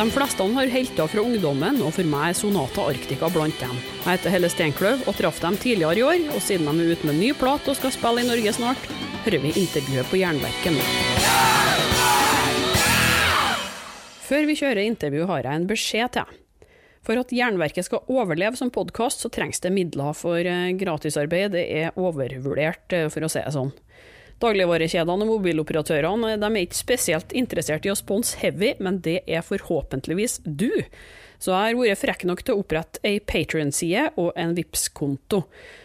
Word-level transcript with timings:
De 0.00 0.10
fleste 0.10 0.42
har 0.42 0.70
helter 0.72 1.08
fra 1.12 1.20
ungdommen, 1.20 1.82
og 1.84 1.90
for 1.92 2.08
meg 2.08 2.30
er 2.30 2.36
Sonata 2.38 2.86
Arctica 2.88 3.28
blant 3.28 3.58
dem. 3.60 3.74
Jeg 3.98 4.14
heter 4.14 4.32
Helle 4.32 4.48
Steinkløv 4.48 5.02
og 5.04 5.18
traff 5.18 5.42
dem 5.42 5.58
tidligere 5.60 6.00
i 6.00 6.04
år, 6.06 6.22
og 6.32 6.40
siden 6.40 6.70
de 6.70 6.86
er 6.86 6.94
ute 6.94 7.08
med 7.10 7.18
ny 7.20 7.34
plat 7.36 7.68
og 7.68 7.76
skal 7.76 7.92
spille 7.92 8.22
i 8.22 8.28
Norge 8.30 8.54
snart, 8.56 8.86
hører 9.26 9.44
vi 9.44 9.52
intervjuet 9.60 10.08
på 10.08 10.22
Jernverket 10.22 10.72
nå. 10.72 10.86
Før 14.24 14.48
vi 14.48 14.56
kjører 14.62 14.86
intervju, 14.86 15.26
har 15.34 15.44
jeg 15.44 15.60
en 15.60 15.68
beskjed 15.68 16.16
til. 16.16 16.40
For 17.04 17.20
at 17.20 17.36
Jernverket 17.36 17.90
skal 17.90 18.08
overleve 18.08 18.56
som 18.56 18.72
podkast, 18.72 19.20
så 19.20 19.28
trengs 19.28 19.60
det 19.60 19.74
midler, 19.76 20.16
for 20.16 20.40
eh, 20.40 20.72
gratisarbeid 20.80 21.52
det 21.58 21.68
er 21.82 22.00
overvurdert, 22.00 22.88
eh, 22.96 23.10
for 23.12 23.28
å 23.28 23.28
si 23.28 23.44
det 23.44 23.52
sånn. 23.52 23.74
Dagligvarekjedene 24.40 25.26
og 25.26 25.30
mobiloperatørene 25.34 26.30
er 26.38 26.56
ikke 26.62 26.78
spesielt 26.78 27.32
interessert 27.36 27.84
i 27.84 27.90
å 27.92 27.98
sponse 27.98 28.38
Heavy, 28.40 28.70
men 28.80 29.02
det 29.04 29.18
er 29.28 29.42
forhåpentligvis 29.44 30.40
du. 30.44 30.70
Så 31.40 31.48
jeg 31.52 31.60
har 31.60 31.76
vært 31.76 31.98
frekk 32.00 32.24
nok 32.28 32.42
til 32.44 32.54
å 32.54 32.60
opprette 32.60 33.00
ei 33.06 33.20
Patrion-side 33.20 34.10
og 34.20 34.32
en 34.36 34.54
vips 34.56 34.88
konto 34.92 35.42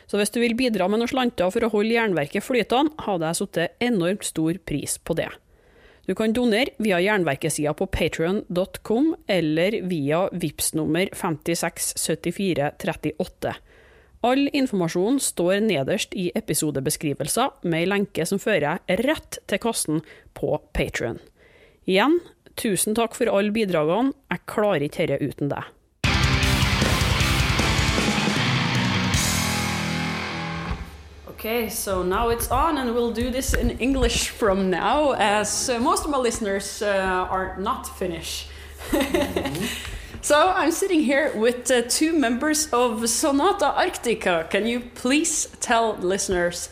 Så 0.07 0.17
hvis 0.19 0.31
du 0.35 0.39
vil 0.43 0.55
bidra 0.59 0.87
med 0.91 0.99
noen 0.99 1.11
slanter 1.11 1.51
for 1.51 1.61
å 1.63 1.71
holde 1.71 1.95
jernverket 1.95 2.43
flytende, 2.43 2.91
hadde 3.07 3.25
jeg 3.29 3.35
satt 3.39 3.57
enormt 3.87 4.25
stor 4.27 4.53
pris 4.67 4.93
på 4.99 5.13
det. 5.19 5.31
Du 6.05 6.13
kan 6.15 6.33
donere 6.35 6.71
via 6.77 6.99
jernverkesida 7.01 7.73
på 7.73 7.85
patrion.com 7.89 9.15
eller 9.27 9.81
via 9.89 10.29
VIPS 10.31 10.73
nummer 10.77 11.09
567438. 11.11 13.55
All 14.25 14.47
informasjon 14.57 15.19
står 15.21 15.59
nederst 15.61 16.15
i 16.17 16.31
episodebeskrivelser, 16.33 17.51
med 17.61 17.83
ei 17.83 17.89
lenke 17.91 18.25
som 18.25 18.39
fører 18.41 18.79
rett 19.05 19.37
til 19.45 19.59
kassen 19.61 19.99
på 20.33 20.55
Patrion. 20.73 21.19
Igjen, 21.85 22.17
tusen 22.57 22.97
takk 22.97 23.13
for 23.13 23.29
alle 23.29 23.53
bidragene, 23.53 24.15
jeg 24.33 24.41
klarer 24.49 24.87
ikke 24.87 25.05
dette 25.11 25.29
uten 25.29 25.51
deg. 25.53 25.69
Okay, 31.29 31.69
so 31.69 32.01
now 32.01 32.29
it's 32.29 32.49
on, 32.49 32.79
and 32.79 32.95
we'll 32.95 33.13
do 33.13 33.29
this 33.29 33.53
in 33.53 33.77
English 33.77 34.29
from 34.29 34.71
now, 34.71 35.11
as 35.11 35.69
uh, 35.69 35.77
most 35.77 36.05
of 36.05 36.09
my 36.09 36.17
listeners 36.17 36.81
uh, 36.81 37.27
are 37.29 37.55
not 37.59 37.85
Finnish. 37.99 38.47
so 40.25 40.49
I'm 40.49 40.71
sitting 40.71 41.01
here 41.01 41.31
with 41.35 41.69
uh, 41.69 41.83
two 41.83 42.11
members 42.11 42.65
of 42.73 43.07
Sonata 43.07 43.65
Arctica. 43.77 44.49
Can 44.49 44.65
you 44.65 44.79
please 44.79 45.45
tell 45.59 45.97
listeners 45.97 46.69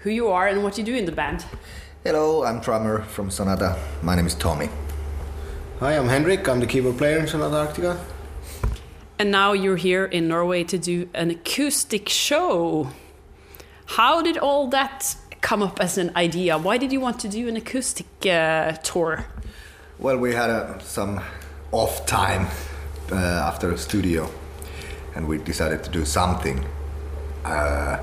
who 0.00 0.10
you 0.10 0.28
are 0.28 0.46
and 0.46 0.62
what 0.62 0.76
you 0.76 0.84
do 0.84 0.94
in 0.94 1.06
the 1.06 1.12
band? 1.12 1.46
Hello, 2.04 2.44
I'm 2.44 2.60
drummer 2.60 3.00
from 3.00 3.30
Sonata. 3.30 3.78
My 4.02 4.14
name 4.14 4.26
is 4.26 4.34
Tommy. 4.34 4.68
Hi, 5.80 5.96
I'm 5.96 6.06
Henrik. 6.06 6.46
I'm 6.46 6.60
the 6.60 6.66
keyboard 6.66 6.98
player 6.98 7.18
in 7.18 7.26
Sonata 7.26 7.72
Arctica. 7.72 7.98
And 9.18 9.30
now 9.30 9.54
you're 9.54 9.76
here 9.76 10.04
in 10.04 10.28
Norway 10.28 10.62
to 10.64 10.76
do 10.76 11.08
an 11.14 11.30
acoustic 11.30 12.10
show. 12.10 12.90
How 13.86 14.20
did 14.20 14.36
all 14.36 14.66
that 14.66 15.16
come 15.40 15.62
up 15.62 15.80
as 15.80 15.96
an 15.96 16.14
idea? 16.14 16.58
Why 16.58 16.76
did 16.76 16.92
you 16.92 17.00
want 17.00 17.20
to 17.20 17.28
do 17.28 17.48
an 17.48 17.56
acoustic 17.56 18.26
uh, 18.26 18.72
tour? 18.82 19.24
Well, 19.98 20.18
we 20.18 20.34
had 20.34 20.50
uh, 20.50 20.78
some 20.80 21.22
off 21.72 22.04
time 22.04 22.48
uh, 23.12 23.48
after 23.48 23.70
a 23.70 23.78
studio, 23.78 24.28
and 25.14 25.28
we 25.28 25.38
decided 25.38 25.84
to 25.84 25.90
do 25.90 26.04
something. 26.04 26.64
Uh, 27.44 27.98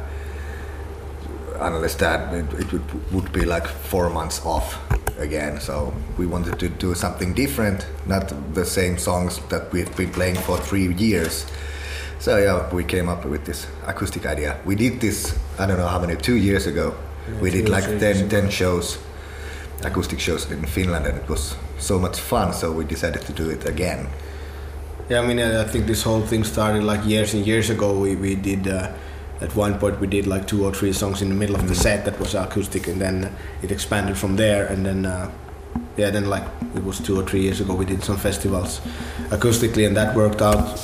unless 1.59 1.95
that, 1.95 2.33
it, 2.33 2.45
it 2.53 2.71
would, 2.71 3.11
would 3.11 3.31
be 3.33 3.45
like 3.45 3.67
four 3.67 4.09
months 4.09 4.45
off 4.45 4.77
again. 5.19 5.59
So 5.59 5.93
we 6.17 6.25
wanted 6.25 6.59
to 6.59 6.69
do 6.69 6.95
something 6.95 7.33
different, 7.33 7.85
not 8.05 8.33
the 8.53 8.66
same 8.66 8.97
songs 8.97 9.39
that 9.49 9.71
we've 9.71 9.93
been 9.95 10.11
playing 10.11 10.35
for 10.35 10.57
three 10.57 10.93
years. 10.93 11.45
So 12.19 12.38
yeah, 12.38 12.73
we 12.73 12.83
came 12.83 13.07
up 13.07 13.25
with 13.25 13.45
this 13.45 13.67
acoustic 13.85 14.25
idea. 14.25 14.59
We 14.66 14.75
did 14.75 14.99
this, 14.99 15.38
I 15.57 15.66
don't 15.66 15.77
know 15.77 15.88
how 15.88 16.00
many, 16.00 16.16
two 16.16 16.35
years 16.35 16.67
ago. 16.67 16.95
Yeah, 17.28 17.39
we 17.39 17.50
did 17.50 17.69
like 17.69 17.84
three 17.84 18.00
10, 18.00 18.29
10 18.29 18.50
shows, 18.50 18.97
acoustic 19.84 20.19
shows 20.19 20.50
in 20.51 20.66
Finland, 20.66 21.05
and 21.05 21.17
it 21.17 21.29
was 21.29 21.55
so 21.78 22.00
much 22.00 22.19
fun. 22.19 22.53
So 22.53 22.72
we 22.72 22.85
decided 22.85 23.22
to 23.22 23.34
do 23.34 23.50
it 23.50 23.66
again. 23.66 24.07
Yeah, 25.09 25.22
I 25.22 25.25
mean, 25.25 25.40
I 25.40 25.64
think 25.64 25.88
this 25.88 26.03
whole 26.03 26.22
thing 26.22 26.44
started 26.44 26.84
like 26.84 27.03
years 27.03 27.34
and 27.34 27.44
years 27.46 27.72
ago. 27.72 27.97
We, 27.97 28.16
we 28.16 28.36
did, 28.36 28.68
uh, 28.68 28.94
at 29.42 29.56
one 29.56 29.80
point, 29.80 30.00
we 30.00 30.06
did 30.06 30.28
like 30.28 30.47
two 30.47 30.64
or 30.64 30.72
three 30.72 30.94
songs 30.94 31.24
in 31.24 31.30
the 31.30 31.36
middle 31.36 31.56
of 31.56 31.68
the 31.68 31.74
set 31.74 32.06
that 32.06 32.20
was 32.20 32.36
acoustic, 32.36 32.86
and 32.88 33.02
then 33.02 33.36
it 33.64 33.72
expanded 33.72 34.18
from 34.20 34.36
there. 34.36 34.68
And 34.68 34.86
then, 34.86 35.08
uh, 35.08 35.31
yeah, 35.97 36.12
then 36.12 36.30
like 36.30 36.44
it 36.75 36.84
was 36.84 37.00
two 37.00 37.20
or 37.20 37.24
three 37.24 37.42
years 37.42 37.59
ago, 37.59 37.74
we 37.74 37.86
did 37.86 38.03
some 38.03 38.18
festivals 38.18 38.81
acoustically, 39.30 39.88
and 39.88 39.97
that 39.97 40.16
worked 40.16 40.44
out 40.44 40.80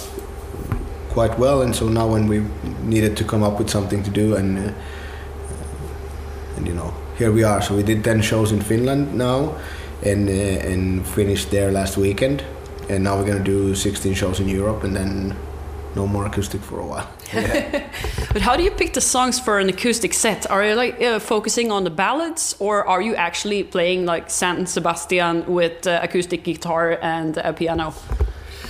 quite 1.09 1.37
well. 1.37 1.61
And 1.61 1.75
so 1.75 1.87
now, 1.87 2.07
when 2.07 2.27
we 2.27 2.43
needed 2.81 3.15
to 3.17 3.23
come 3.23 3.43
up 3.43 3.59
with 3.59 3.69
something 3.69 4.01
to 4.01 4.09
do, 4.09 4.35
and 4.35 4.57
uh, 4.57 4.73
and 6.57 6.65
you 6.65 6.73
know, 6.73 6.91
here 7.19 7.31
we 7.31 7.43
are. 7.43 7.61
So 7.61 7.75
we 7.75 7.83
did 7.83 8.03
ten 8.03 8.23
shows 8.23 8.51
in 8.51 8.59
Finland 8.59 9.13
now, 9.13 9.55
and 10.01 10.27
uh, 10.27 10.31
and 10.31 11.05
finished 11.05 11.51
there 11.51 11.71
last 11.71 11.95
weekend. 11.95 12.43
And 12.89 13.03
now 13.03 13.17
we're 13.17 13.25
gonna 13.25 13.43
do 13.43 13.73
16 13.75 14.13
shows 14.13 14.39
in 14.39 14.47
Europe, 14.47 14.83
and 14.83 14.95
then 14.95 15.35
no 15.95 16.05
more 16.07 16.25
acoustic 16.25 16.61
for 16.61 16.79
a 16.79 16.85
while. 16.85 17.07
But 18.33 18.41
how 18.41 18.57
do 18.57 18.63
you 18.63 18.71
pick 18.71 18.93
the 18.93 19.01
songs 19.01 19.39
for 19.39 19.59
an 19.59 19.69
acoustic 19.69 20.13
set? 20.13 20.45
Are 20.51 20.63
you 20.65 20.75
like 20.75 21.01
uh, 21.01 21.19
focusing 21.19 21.71
on 21.71 21.83
the 21.83 21.89
ballads, 21.89 22.55
or 22.59 22.85
are 22.87 23.01
you 23.01 23.15
actually 23.15 23.63
playing 23.63 24.05
like 24.05 24.29
San 24.29 24.65
Sebastian 24.67 25.45
with 25.47 25.87
uh, 25.87 25.99
acoustic 26.03 26.43
guitar 26.43 26.99
and 27.01 27.37
a 27.37 27.53
piano? 27.53 27.93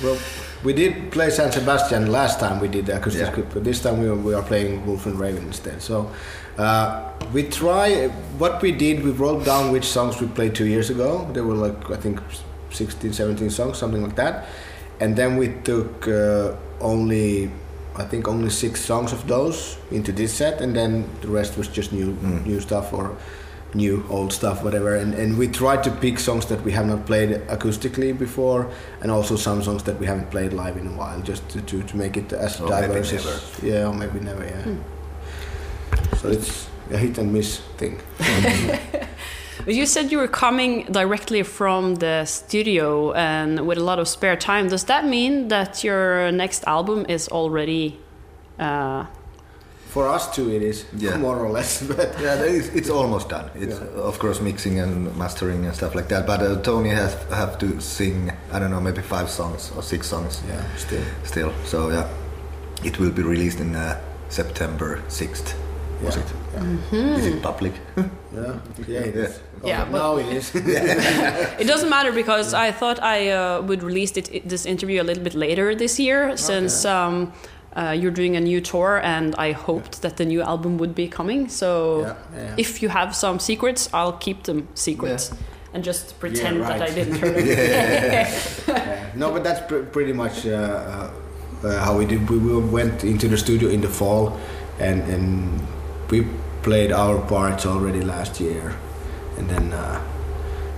Well, 0.03 0.17
we 0.63 0.73
did 0.73 1.11
play 1.11 1.29
San 1.31 1.51
Sebastian 1.51 2.11
last 2.11 2.39
time 2.39 2.59
we 2.59 2.67
did 2.67 2.85
the 2.85 2.95
acoustic 2.97 3.23
Yeah. 3.23 3.31
script, 3.31 3.53
but 3.53 3.63
this 3.63 3.81
time 3.81 3.99
we 4.01 4.07
are, 4.07 4.15
we 4.15 4.33
are 4.35 4.43
playing 4.43 4.85
Wolf 4.85 5.05
and 5.05 5.19
Raven 5.19 5.43
instead. 5.47 5.81
So 5.81 6.11
uh, 6.57 7.11
we 7.33 7.43
try 7.43 8.07
what 8.37 8.61
we 8.61 8.71
did. 8.71 9.03
We 9.03 9.11
wrote 9.11 9.45
down 9.45 9.71
which 9.71 9.85
songs 9.85 10.21
we 10.21 10.27
played 10.27 10.53
two 10.53 10.65
years 10.67 10.89
ago. 10.89 11.27
There 11.33 11.43
were 11.43 11.55
like 11.67 11.89
I 11.91 11.97
think 11.97 12.19
16, 12.75 13.13
17 13.13 13.49
songs, 13.49 13.77
something 13.77 14.03
like 14.03 14.15
that. 14.15 14.45
And 14.99 15.15
then 15.15 15.37
we 15.37 15.49
took 15.63 16.07
uh, 16.07 16.55
only 16.79 17.51
I 17.97 18.03
think 18.03 18.27
only 18.27 18.49
six 18.49 18.83
songs 18.83 19.13
of 19.13 19.25
those 19.27 19.77
into 19.91 20.11
this 20.11 20.33
set, 20.33 20.59
and 20.61 20.75
then 20.75 21.05
the 21.21 21.27
rest 21.29 21.57
was 21.57 21.67
just 21.69 21.91
new 21.93 22.11
new 22.45 22.59
stuff 22.59 22.93
or 22.93 23.15
new 23.73 24.05
old 24.09 24.31
stuff 24.31 24.63
whatever. 24.63 24.95
And, 24.95 25.13
and 25.13 25.37
we 25.37 25.47
tried 25.47 25.83
to 25.83 25.91
pick 25.91 26.19
songs 26.19 26.45
that 26.45 26.61
we 26.63 26.71
have 26.71 26.87
not 26.87 27.05
played 27.05 27.29
acoustically 27.49 28.17
before 28.17 28.69
and 29.01 29.11
also 29.11 29.35
some 29.35 29.61
songs 29.63 29.83
that 29.83 29.99
we 29.99 30.05
haven't 30.05 30.29
played 30.31 30.53
live 30.53 30.77
in 30.77 30.87
a 30.87 30.91
while 30.91 31.19
just 31.21 31.47
to, 31.49 31.61
to, 31.61 31.83
to 31.83 31.97
make 31.97 32.15
it 32.15 32.31
as 32.31 32.61
Or 32.61 32.69
maybe 32.69 32.87
diverse 32.87 33.11
never. 33.11 33.29
as 33.29 33.63
yeah 33.63 33.87
or 33.87 33.93
maybe 33.93 34.19
never 34.21 34.45
yeah. 34.45 34.75
So 36.17 36.29
it's 36.29 36.67
a 36.91 36.97
hit 36.97 37.17
and 37.17 37.33
miss 37.33 37.59
thing. 37.77 37.99
But 38.17 39.07
you 39.67 39.85
said 39.85 40.11
you 40.11 40.17
were 40.19 40.27
coming 40.27 40.85
directly 40.91 41.43
from 41.43 41.95
the 41.95 42.25
studio 42.25 43.13
and 43.13 43.65
with 43.67 43.77
a 43.77 43.83
lot 43.83 43.99
of 43.99 44.07
spare 44.07 44.35
time. 44.37 44.67
Does 44.69 44.83
that 44.85 45.05
mean 45.05 45.47
that 45.49 45.83
your 45.83 46.31
next 46.31 46.63
album 46.67 47.05
is 47.09 47.27
already? 47.29 47.99
Uh, 48.59 49.05
for 49.89 50.07
us 50.09 50.33
too 50.35 50.49
it 50.51 50.61
is 50.61 50.85
Yeah. 50.97 51.17
more 51.25 51.37
or 51.39 51.49
less 51.49 51.81
but 51.81 52.15
Yeah, 52.21 52.35
that 52.35 52.47
is, 52.47 52.67
it's 52.75 52.89
almost 52.89 53.29
done. 53.29 53.49
It's 53.55 53.79
of 53.95 54.19
course 54.19 54.41
mixing 54.41 54.79
and 54.79 55.15
mastering 55.17 55.65
and 55.65 55.73
stuff 55.75 55.95
like 55.95 56.07
that. 56.09 56.25
But 56.27 56.41
uh, 56.41 56.61
Tony 56.61 56.89
has 56.89 57.13
have 57.31 57.57
to 57.59 57.79
sing. 57.81 58.31
I 58.51 58.59
don't 58.59 58.71
know, 58.71 58.81
maybe 58.81 59.01
five 59.01 59.29
songs 59.29 59.71
or 59.75 59.81
six 59.81 60.07
songs. 60.07 60.41
yeah 60.47 60.61
still 60.77 61.03
Still, 61.23 61.51
so 61.65 61.89
yeah, 61.89 62.07
it 62.83 62.99
will 62.99 63.11
be 63.11 63.23
released 63.23 63.59
in 63.61 63.75
uh, 63.75 63.97
September 64.29 65.01
sixth. 65.07 65.55
Was 66.01 66.15
Yeah. 66.17 66.23
it? 66.23 66.33
Mm-hmm. 66.55 67.19
Is 67.19 67.25
it 67.25 67.41
public? 67.41 67.73
yeah 68.35 68.53
yeah 68.87 68.99
it 68.99 69.41
Yeah. 69.67 69.73
is 69.73 69.85
Yeah, 69.85 69.91
but- 69.91 69.97
now 69.97 70.17
it 70.17 70.27
is 70.37 70.51
it 71.61 71.67
doesn't 71.67 71.89
matter 71.89 72.11
because 72.11 72.53
I 72.53 72.71
thought 72.71 72.99
I 73.01 73.29
uh, 73.31 73.61
would 73.67 73.83
release 73.83 74.11
it, 74.17 74.47
this 74.49 74.65
interview 74.65 75.01
a 75.01 75.05
little 75.09 75.23
bit 75.23 75.33
later 75.35 75.75
this 75.75 75.99
year 75.99 76.37
since 76.37 76.85
um, 76.85 77.31
uh, 77.75 77.91
you're 77.99 78.11
doing 78.15 78.35
a 78.35 78.39
new 78.41 78.61
tour 78.61 79.01
and 79.03 79.35
I 79.35 79.51
hoped 79.53 80.01
that 80.01 80.15
the 80.17 80.25
new 80.25 80.41
album 80.41 80.77
would 80.77 80.93
be 80.95 81.07
coming. 81.07 81.49
So 81.49 82.01
Yeah, 82.01 82.15
yeah. 82.35 82.55
if 82.57 82.81
you 82.81 82.89
have 82.89 83.13
some 83.15 83.39
secrets, 83.39 83.89
I'll 83.93 84.17
keep 84.17 84.43
them 84.43 84.67
secrets 84.75 85.31
and 85.73 85.83
just 85.83 86.19
pretend 86.19 86.61
that 86.61 86.79
right. 86.79 86.89
I 86.89 86.93
didn't 86.93 87.15
hear 87.21 87.31
them. 87.33 87.47
Yeah. 88.67 89.11
No, 89.15 89.31
but 89.31 89.43
that's 89.43 89.61
pr- 89.67 89.83
pretty 89.91 90.13
much 90.13 90.45
uh, 90.45 90.51
uh, 90.51 91.09
uh, 91.67 91.83
how 91.85 91.97
we 91.97 92.05
did. 92.05 92.29
We 92.29 92.37
we 92.37 92.57
went 92.59 93.03
into 93.03 93.27
the 93.27 93.37
studio 93.37 93.69
in 93.69 93.81
the 93.81 93.89
fall, 93.89 94.37
and 94.79 95.01
and 95.13 95.59
we 96.11 96.25
played 96.63 96.91
our 96.93 97.19
parts 97.27 97.65
already 97.65 98.01
last 98.01 98.39
year, 98.39 98.73
and 99.37 99.49
then 99.49 99.73
uh, 99.73 100.01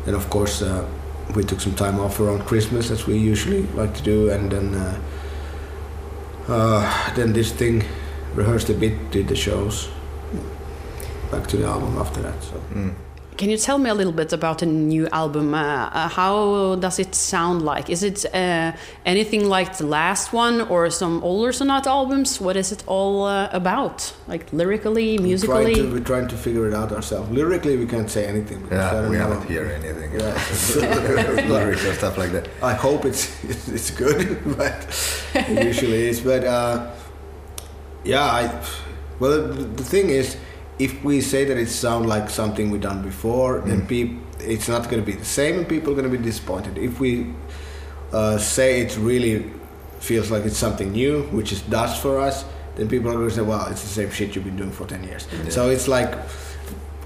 then 0.06 0.14
of 0.16 0.30
course 0.30 0.62
uh, 0.62 0.88
we 1.36 1.44
took 1.44 1.60
some 1.60 1.76
time 1.76 2.00
off 2.00 2.20
around 2.20 2.46
Christmas 2.46 2.92
as 2.92 3.06
we 3.08 3.18
usually 3.18 3.64
like 3.76 3.94
to 3.96 4.04
do, 4.04 4.30
and 4.30 4.52
then 4.52 4.76
uh, 6.48 7.14
then 7.16 7.34
this 7.34 7.52
thing 7.52 7.84
rehearsed 8.36 8.70
a 8.70 8.74
bit, 8.74 9.12
did 9.12 9.28
the 9.28 9.36
shows, 9.36 9.90
back 11.32 11.48
to 11.48 11.58
the 11.58 11.66
album 11.66 11.98
after 11.98 12.22
that. 12.22 12.42
So. 12.44 12.62
Mm. 12.74 12.94
Can 13.38 13.50
you 13.50 13.58
tell 13.58 13.78
me 13.78 13.90
a 13.90 13.94
little 13.94 14.12
bit 14.14 14.34
about 14.34 14.60
the 14.60 14.66
new 14.66 15.08
album? 15.10 15.54
Uh, 15.54 15.90
uh, 15.94 16.10
how 16.10 16.76
does 16.76 17.00
it 17.00 17.14
sound 17.16 17.62
like? 17.62 17.90
Is 17.90 18.04
it 18.04 18.26
uh, 18.34 18.72
anything 19.06 19.48
like 19.48 19.78
the 19.78 19.86
last 19.86 20.34
one 20.34 20.62
or 20.62 20.90
some 20.90 21.24
older 21.24 21.52
Sonata 21.52 21.90
albums? 21.90 22.42
What 22.42 22.58
is 22.58 22.72
it 22.72 22.84
all 22.88 23.26
uh, 23.26 23.50
about? 23.52 24.14
Like 24.28 24.52
lyrically, 24.52 25.18
musically? 25.20 25.56
We're 25.56 25.74
trying, 25.74 25.76
to, 25.76 25.94
we're 25.94 26.04
trying 26.04 26.28
to 26.30 26.36
figure 26.38 26.68
it 26.68 26.74
out 26.74 26.92
ourselves. 26.92 27.30
Lyrically, 27.32 27.78
we 27.78 27.86
can't 27.86 28.10
say 28.10 28.26
anything. 28.26 28.62
because 28.64 28.94
Yeah, 28.94 29.10
we 29.10 29.18
know. 29.18 29.28
haven't 29.30 29.50
heard 29.50 29.72
anything. 29.72 30.12
Yeah. 30.20 31.48
Lyrics 31.48 31.86
or 31.86 31.94
stuff 31.94 32.18
like 32.18 32.32
that. 32.32 32.50
I 32.62 32.74
hope 32.74 33.06
it's 33.06 33.30
it's 33.70 33.92
good, 33.92 34.42
but 34.58 34.74
it 35.36 35.64
usually 35.66 36.08
is. 36.08 36.22
But 36.22 36.44
uh, 36.44 36.92
yeah, 38.04 38.24
I 38.26 38.64
well 39.20 39.48
the, 39.48 39.64
the 39.64 39.84
thing 39.84 40.10
is, 40.10 40.38
if 40.80 41.04
we 41.04 41.22
say 41.22 41.46
that 41.46 41.58
it 41.58 41.70
sounds 41.70 42.06
like 42.06 42.30
something 42.30 42.70
we've 42.70 42.82
done 42.82 43.02
before, 43.02 43.62
then 43.62 43.88
peop, 43.88 44.20
it's 44.40 44.68
not 44.68 44.84
going 44.90 45.02
to 45.04 45.06
be 45.06 45.18
the 45.18 45.26
same, 45.26 45.60
and 45.60 45.68
people 45.68 45.92
are 45.92 45.96
going 45.96 46.10
to 46.12 46.16
be 46.18 46.24
disappointed. 46.24 46.78
If 46.78 47.00
we 47.00 47.34
uh, 48.14 48.38
say 48.38 48.82
it 48.82 48.96
really 48.98 49.52
feels 50.00 50.30
like 50.30 50.46
it's 50.46 50.58
something 50.58 50.92
new, 50.92 51.24
which 51.24 51.52
it 51.52 51.64
does 51.70 51.98
for 52.00 52.20
us, 52.20 52.46
then 52.76 52.88
people 52.88 53.10
are 53.10 53.16
going 53.16 53.30
to 53.30 53.36
say, 53.36 53.42
"Well, 53.42 53.66
it's 53.68 53.82
the 53.82 53.88
same 53.88 54.12
shit 54.12 54.36
you've 54.36 54.46
been 54.46 54.58
doing 54.58 54.72
for 54.72 54.86
ten 54.86 55.04
years." 55.04 55.28
So 55.50 55.70
it's 55.70 55.88
like 55.88 56.16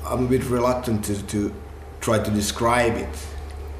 I'm 0.06 0.26
a 0.26 0.28
bit 0.28 0.44
reluctant 0.46 1.06
to, 1.06 1.22
to 1.28 1.54
try 2.02 2.20
to 2.20 2.32
describe 2.32 2.98
it, 2.98 3.28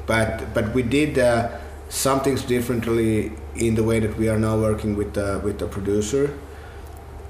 but 0.06 0.54
but 0.54 0.72
we 0.74 0.82
did 0.82 1.18
uh, 1.18 1.50
some 1.90 2.20
things 2.20 2.42
differently 2.42 3.32
in 3.54 3.74
the 3.74 3.84
way 3.84 4.00
that 4.00 4.16
we 4.16 4.30
are 4.30 4.38
now 4.38 4.58
working 4.58 4.96
with 4.96 5.12
the, 5.12 5.38
with 5.44 5.58
the 5.58 5.66
producer, 5.66 6.38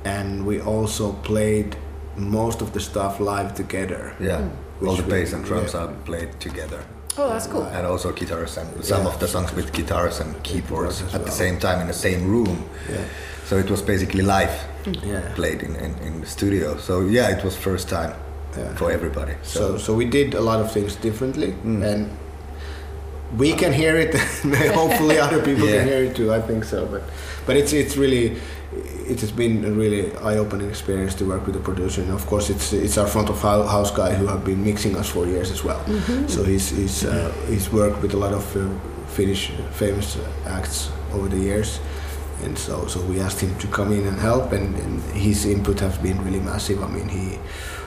and 0.05 0.47
we 0.47 0.61
also 0.61 1.13
played 1.25 1.77
most 2.17 2.63
of 2.63 2.73
the 2.73 2.81
stuff 2.81 3.21
live 3.21 3.55
together. 3.55 4.15
Yeah, 4.21 4.41
Which 4.81 4.89
all 4.91 4.97
the 4.97 5.03
we- 5.05 5.11
bass 5.11 5.33
and 5.33 5.45
drums 5.45 5.73
yeah. 5.75 5.81
are 5.85 5.89
played 6.05 6.39
together. 6.41 6.79
Oh, 7.19 7.29
that's 7.29 7.47
cool. 7.47 7.63
And 7.65 7.87
also 7.87 8.13
guitars 8.13 8.57
and 8.57 8.69
some 8.85 9.03
Yeah. 9.03 9.09
of 9.13 9.19
the 9.21 9.29
songs 9.29 9.53
with 9.55 9.71
guitars 9.73 10.21
and 10.21 10.31
keyboards 10.43 11.01
Keyboards 11.01 11.03
as 11.03 11.15
at 11.15 11.25
the 11.27 11.31
same 11.31 11.59
time 11.59 11.81
in 11.81 11.87
the 11.87 11.93
same 12.09 12.27
room. 12.27 12.65
Yeah. 12.91 13.05
So 13.45 13.57
it 13.59 13.69
was 13.71 13.83
basically 13.83 14.23
live 14.23 14.51
Yeah. 14.87 15.21
played 15.35 15.63
in, 15.63 15.77
in, 15.77 15.95
in 16.07 16.21
the 16.23 16.27
studio. 16.27 16.79
So 16.79 17.01
yeah, 17.03 17.37
it 17.37 17.45
was 17.45 17.55
first 17.57 17.89
time 17.89 18.13
Yeah. 18.57 18.75
for 18.77 18.91
everybody. 18.91 19.35
So 19.43 19.77
so 19.79 19.95
we 19.95 20.05
did 20.07 20.35
a 20.35 20.41
lot 20.41 20.61
of 20.61 20.73
things 20.73 20.97
differently, 21.03 21.55
Mm. 21.65 21.83
and 21.85 22.09
we 23.39 23.53
can 23.53 23.73
hear 23.73 23.97
it. 23.97 24.15
Hopefully, 24.75 25.19
other 25.19 25.41
people 25.43 25.67
Yeah. 25.69 25.79
can 25.79 25.89
hear 25.89 26.05
it 26.05 26.17
too. 26.17 26.33
I 26.35 26.41
think 26.41 26.65
so, 26.65 26.87
but 26.87 27.03
but 27.47 27.57
it's 27.57 27.73
it's 27.73 27.97
really 27.97 28.37
it 29.07 29.21
has 29.21 29.33
been 29.33 29.65
a 29.65 29.71
really 29.71 30.15
eye-opening 30.19 30.69
experience 30.69 31.15
to 31.17 31.25
work 31.25 31.47
with 31.47 31.55
the 31.55 31.61
producer. 31.61 32.03
And 32.03 32.13
of 32.13 32.27
course, 32.27 32.51
it's 32.51 32.73
it's 32.73 32.99
our 32.99 33.07
front 33.07 33.29
of 33.31 33.41
house 33.43 33.91
guy 33.91 34.15
who 34.15 34.27
have 34.27 34.45
been 34.45 34.63
mixing 34.65 34.97
us 34.97 35.09
for 35.09 35.27
years 35.27 35.51
as 35.51 35.63
well. 35.65 35.81
So 36.29 36.45
he's 36.45 36.71
he's 36.71 37.05
uh, 37.05 37.33
he's 37.49 37.71
worked 37.73 38.03
with 38.03 38.15
a 38.15 38.19
lot 38.19 38.33
of 38.33 38.57
uh, 38.57 38.69
Finnish 39.07 39.51
famous 39.73 40.17
acts 40.47 40.91
over 41.13 41.29
the 41.29 41.39
years. 41.39 41.81
And 42.45 42.59
so, 42.59 42.87
so 42.89 43.01
we 43.03 43.21
asked 43.21 43.41
him 43.41 43.55
to 43.59 43.67
come 43.69 43.93
in 43.93 44.05
and 44.05 44.19
help, 44.19 44.51
and, 44.53 44.75
and 44.75 45.01
his 45.15 45.45
input 45.47 45.79
has 45.81 45.97
been 45.99 46.19
really 46.25 46.41
massive. 46.41 46.83
I 46.83 46.89
mean, 46.89 47.09
he 47.09 47.39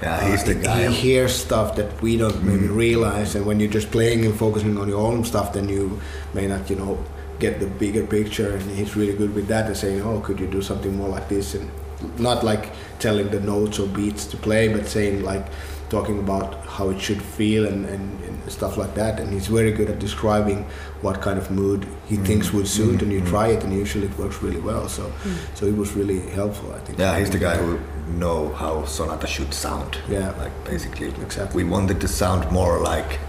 Yeah, 0.01 0.29
he's 0.31 0.43
the 0.45 0.55
uh, 0.57 0.63
guy. 0.63 0.87
He 0.87 0.93
hears 1.11 1.33
stuff 1.35 1.75
that 1.75 2.01
we 2.01 2.15
don't 2.17 2.41
maybe 2.43 2.67
Mm. 2.67 2.75
realize, 2.77 3.35
and 3.35 3.45
when 3.45 3.59
you're 3.59 3.73
just 3.73 3.91
playing 3.91 4.25
and 4.25 4.33
focusing 4.33 4.77
on 4.77 4.87
your 4.87 5.01
own 5.11 5.25
stuff, 5.25 5.51
then 5.51 5.67
you 5.67 5.99
may 6.33 6.47
not, 6.47 6.69
you 6.69 6.77
know, 6.77 6.97
get 7.39 7.59
the 7.59 7.67
bigger 7.67 8.05
picture. 8.05 8.55
And 8.55 8.71
he's 8.71 8.95
really 8.95 9.15
good 9.15 9.33
with 9.33 9.47
that 9.47 9.67
and 9.67 9.77
saying, 9.77 10.01
"Oh, 10.01 10.19
could 10.19 10.39
you 10.39 10.47
do 10.47 10.61
something 10.61 10.95
more 10.95 11.09
like 11.09 11.29
this?" 11.29 11.55
And 11.55 11.69
not 12.17 12.43
like 12.43 12.71
telling 12.99 13.29
the 13.29 13.39
notes 13.39 13.79
or 13.79 13.87
beats 13.87 14.25
to 14.27 14.37
play, 14.37 14.67
but 14.67 14.87
saying 14.87 15.23
like 15.23 15.45
talking 15.89 16.19
about 16.19 16.65
how 16.65 16.89
it 16.89 16.99
should 16.99 17.21
feel 17.21 17.65
and, 17.65 17.85
and, 17.85 18.23
and 18.23 18.51
stuff 18.51 18.77
like 18.77 18.95
that. 18.95 19.19
And 19.19 19.31
he's 19.31 19.47
very 19.47 19.71
good 19.71 19.89
at 19.89 19.99
describing 19.99 20.65
what 21.01 21.21
kind 21.21 21.37
of 21.37 21.51
mood 21.51 21.87
he 22.07 22.17
mm. 22.17 22.25
thinks 22.25 22.51
would 22.53 22.67
suit, 22.67 23.01
and 23.01 23.11
you 23.11 23.19
mm-hmm. 23.19 23.29
try 23.29 23.47
it, 23.49 23.63
and 23.63 23.71
usually 23.73 24.07
it 24.07 24.17
works 24.17 24.41
really 24.41 24.59
well. 24.59 24.87
So, 24.89 25.03
mm. 25.23 25.37
so 25.57 25.65
it 25.65 25.77
was 25.77 25.93
really 25.93 26.21
helpful, 26.31 26.73
I 26.73 26.79
think. 26.79 26.99
Yeah, 26.99 27.17
he's 27.19 27.29
the 27.29 27.39
guy 27.39 27.57
who 27.57 27.79
know 28.17 28.53
how 28.53 28.85
sonata 28.85 29.27
should 29.27 29.53
sound. 29.53 29.97
Yeah. 30.09 30.31
like 30.37 30.53
basically, 30.65 31.07
Exactly. 31.07 31.63
We 31.63 31.69
wanted 31.69 32.01
to 32.01 32.07
sound 32.07 32.51
more 32.51 32.79
like, 32.79 33.19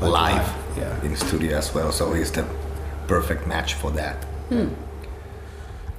Like 0.00 0.10
live, 0.10 0.48
live, 0.48 0.78
yeah. 0.78 1.04
in 1.04 1.16
studio 1.16 1.58
as 1.58 1.72
well. 1.74 1.92
So 1.92 2.12
he's 2.12 2.32
the 2.32 2.44
perfect 3.06 3.46
match 3.46 3.74
for 3.74 3.90
that. 3.92 4.16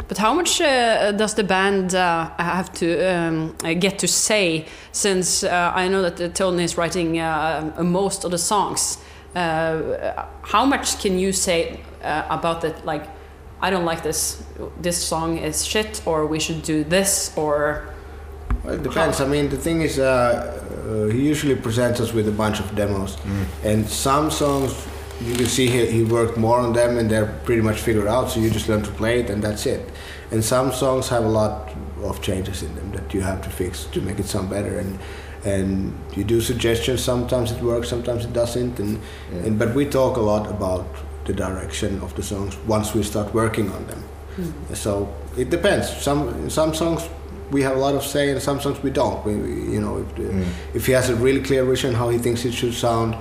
But 0.07 0.19
how 0.19 0.33
much 0.35 0.61
uh, 0.61 1.11
does 1.13 1.33
the 1.33 1.43
band 1.43 1.95
uh, 1.95 2.29
have 2.37 2.71
to 2.73 2.87
um, 3.11 3.55
uh, 3.63 3.73
get 3.73 3.97
to 3.99 4.07
say? 4.07 4.65
Since 4.91 5.43
uh, 5.43 5.71
I 5.73 5.87
know 5.87 6.03
that 6.03 6.21
uh, 6.21 6.29
Tony 6.33 6.63
is 6.63 6.77
writing 6.77 7.19
uh, 7.19 7.73
most 7.81 8.23
of 8.23 8.29
the 8.29 8.37
songs, 8.37 8.99
uh, 9.35 10.25
how 10.43 10.63
much 10.65 11.01
can 11.01 11.17
you 11.17 11.31
say 11.33 11.79
uh, 12.03 12.23
about 12.29 12.61
that? 12.61 12.85
Like, 12.85 13.07
I 13.61 13.71
don't 13.71 13.85
like 13.85 14.03
this. 14.03 14.43
This 14.79 14.97
song 15.03 15.39
is 15.39 15.65
shit, 15.65 16.01
or 16.05 16.27
we 16.27 16.39
should 16.39 16.61
do 16.61 16.83
this, 16.83 17.33
or 17.35 17.85
Well, 18.63 18.75
it 18.75 18.83
depends. 18.83 19.21
I 19.21 19.27
mean, 19.27 19.49
the 19.49 19.57
thing 19.57 19.81
is, 19.81 19.97
uh, 19.97 20.05
uh, 20.05 21.11
he 21.11 21.27
usually 21.27 21.55
presents 21.55 21.99
us 21.99 22.13
with 22.13 22.27
a 22.27 22.31
bunch 22.31 22.59
of 22.59 22.75
demos, 22.75 23.17
and 23.63 23.89
some 23.89 24.29
songs 24.29 24.87
you 25.21 25.35
can 25.35 25.45
see 25.45 25.67
he, 25.67 25.85
he 25.85 26.03
worked 26.03 26.37
more 26.37 26.59
on 26.59 26.73
them, 26.73 26.97
and 26.97 27.09
they're 27.09 27.31
pretty 27.45 27.61
much 27.61 27.79
figured 27.79 28.07
out. 28.07 28.29
So 28.29 28.39
you 28.39 28.49
just 28.49 28.67
learn 28.67 28.83
to 28.83 28.91
play 28.91 29.19
it, 29.21 29.29
and 29.29 29.41
that's 29.43 29.65
it. 29.65 29.89
And 30.31 30.43
some 30.43 30.71
songs 30.71 31.07
have 31.09 31.23
a 31.23 31.29
lot 31.29 31.71
of 32.03 32.21
changes 32.21 32.63
in 32.63 32.75
them 32.75 32.91
that 32.91 33.13
you 33.13 33.21
have 33.21 33.41
to 33.43 33.49
fix 33.49 33.85
to 33.85 34.01
make 34.01 34.19
it 34.19 34.25
sound 34.25 34.49
better. 34.49 34.79
And 34.79 34.99
and 35.45 35.93
you 36.15 36.23
do 36.23 36.41
suggestions. 36.41 37.03
Sometimes 37.03 37.51
it 37.51 37.61
works, 37.61 37.87
sometimes 37.87 38.25
it 38.25 38.33
doesn't. 38.33 38.79
And, 38.79 38.99
and 39.31 39.59
but 39.59 39.75
we 39.75 39.85
talk 39.85 40.17
a 40.17 40.21
lot 40.21 40.49
about 40.49 40.87
the 41.25 41.33
direction 41.33 42.01
of 42.01 42.15
the 42.15 42.23
songs 42.23 42.57
once 42.67 42.93
we 42.95 43.03
start 43.03 43.33
working 43.33 43.71
on 43.71 43.85
them. 43.87 44.03
Hmm. 44.35 44.73
So 44.73 45.13
it 45.37 45.49
depends. 45.49 45.89
Some 46.01 46.49
some 46.49 46.73
songs 46.73 47.07
we 47.51 47.61
have 47.61 47.77
a 47.77 47.79
lot 47.79 47.93
of 47.93 48.03
say, 48.03 48.31
and 48.31 48.41
some 48.41 48.59
songs 48.59 48.81
we 48.81 48.89
don't. 48.89 49.23
We, 49.23 49.35
we- 49.35 49.73
you 49.73 49.81
know, 49.81 49.99
if, 49.99 50.15
the, 50.15 50.23
hmm. 50.23 50.43
if 50.73 50.87
he 50.87 50.93
has 50.93 51.09
a 51.09 51.15
really 51.15 51.41
clear 51.41 51.63
vision 51.63 51.93
how 51.93 52.09
he 52.09 52.17
thinks 52.17 52.43
it 52.43 52.53
should 52.53 52.73
sound, 52.73 53.15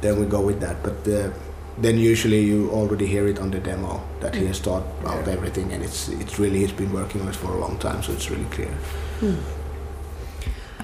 then 0.00 0.18
we 0.20 0.26
go 0.26 0.40
with 0.40 0.60
that. 0.60 0.82
But 0.82 1.06
uh, 1.08 1.30
then 1.78 1.98
usually 1.98 2.40
you 2.40 2.70
already 2.70 3.06
hear 3.06 3.26
it 3.28 3.38
on 3.38 3.50
the 3.50 3.58
demo 3.60 4.00
that 4.20 4.34
he 4.34 4.46
has 4.46 4.58
thought 4.60 4.82
out 5.06 5.26
Yeah. 5.26 5.32
everything, 5.34 5.72
and 5.72 5.82
it's 5.84 6.08
it's 6.08 6.38
really 6.38 6.58
he's 6.60 6.72
been 6.72 6.92
working 6.92 7.20
on 7.22 7.28
it 7.28 7.36
for 7.36 7.52
a 7.54 7.58
long 7.60 7.78
time, 7.78 8.02
so 8.02 8.12
it's 8.12 8.30
really 8.30 8.46
clear. 8.50 8.70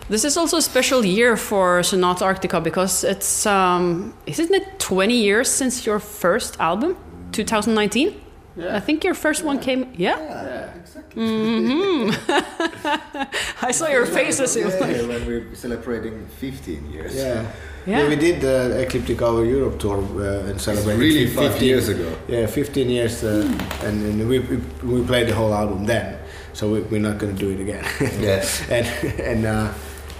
This 0.08 0.24
is 0.24 0.36
also 0.36 0.58
a 0.58 0.62
special 0.62 1.04
year 1.04 1.36
for 1.36 1.82
Sonata 1.82 2.24
Arctica 2.24 2.62
because 2.62 3.04
it's 3.04 3.46
um, 3.46 4.12
isn't 4.26 4.52
it 4.54 4.78
20 4.78 5.14
years 5.14 5.48
since 5.50 5.86
your 5.86 5.98
first 5.98 6.60
album, 6.60 6.96
2019? 7.32 8.20
Yeah. 8.56 8.76
I 8.76 8.80
think 8.80 9.02
your 9.02 9.14
first 9.14 9.42
one 9.44 9.58
came. 9.58 9.92
Yeah, 9.96 10.18
Yeah, 10.20 10.74
exactly. 10.76 11.24
I 13.68 13.72
saw 13.72 13.88
your 13.88 14.06
face 14.06 14.38
as 14.40 14.54
you. 14.56 14.68
when 15.08 15.26
we're 15.26 15.54
celebrating 15.54 16.26
15 16.38 16.92
years. 16.92 17.14
Yeah. 17.16 17.46
Yeah. 17.86 17.98
Yeah, 18.02 18.08
we 18.08 18.16
did 18.16 18.40
the 18.40 18.80
Ecliptica 18.82 19.18
Tour 19.26 19.44
Europe 19.44 19.78
tour 19.78 19.98
uh, 19.98 20.48
and 20.50 20.60
celebrated 20.60 21.00
really 21.00 21.26
fif- 21.26 21.52
five 21.52 21.62
years 21.62 21.88
ago. 21.88 22.08
Yeah, 22.28 22.46
15 22.46 22.88
years, 22.90 23.22
uh, 23.24 23.42
and, 23.82 24.02
and 24.04 24.28
we, 24.28 24.38
we 24.38 24.56
we 24.82 25.06
played 25.06 25.28
the 25.28 25.34
whole 25.34 25.52
album 25.52 25.84
then, 25.86 26.16
so 26.54 26.70
we, 26.72 26.80
we're 26.80 27.00
not 27.00 27.18
gonna 27.18 27.32
do 27.34 27.50
it 27.50 27.60
again. 27.60 27.84
Yes. 28.20 28.62
and 28.70 28.86
and 29.20 29.44
uh, 29.46 29.72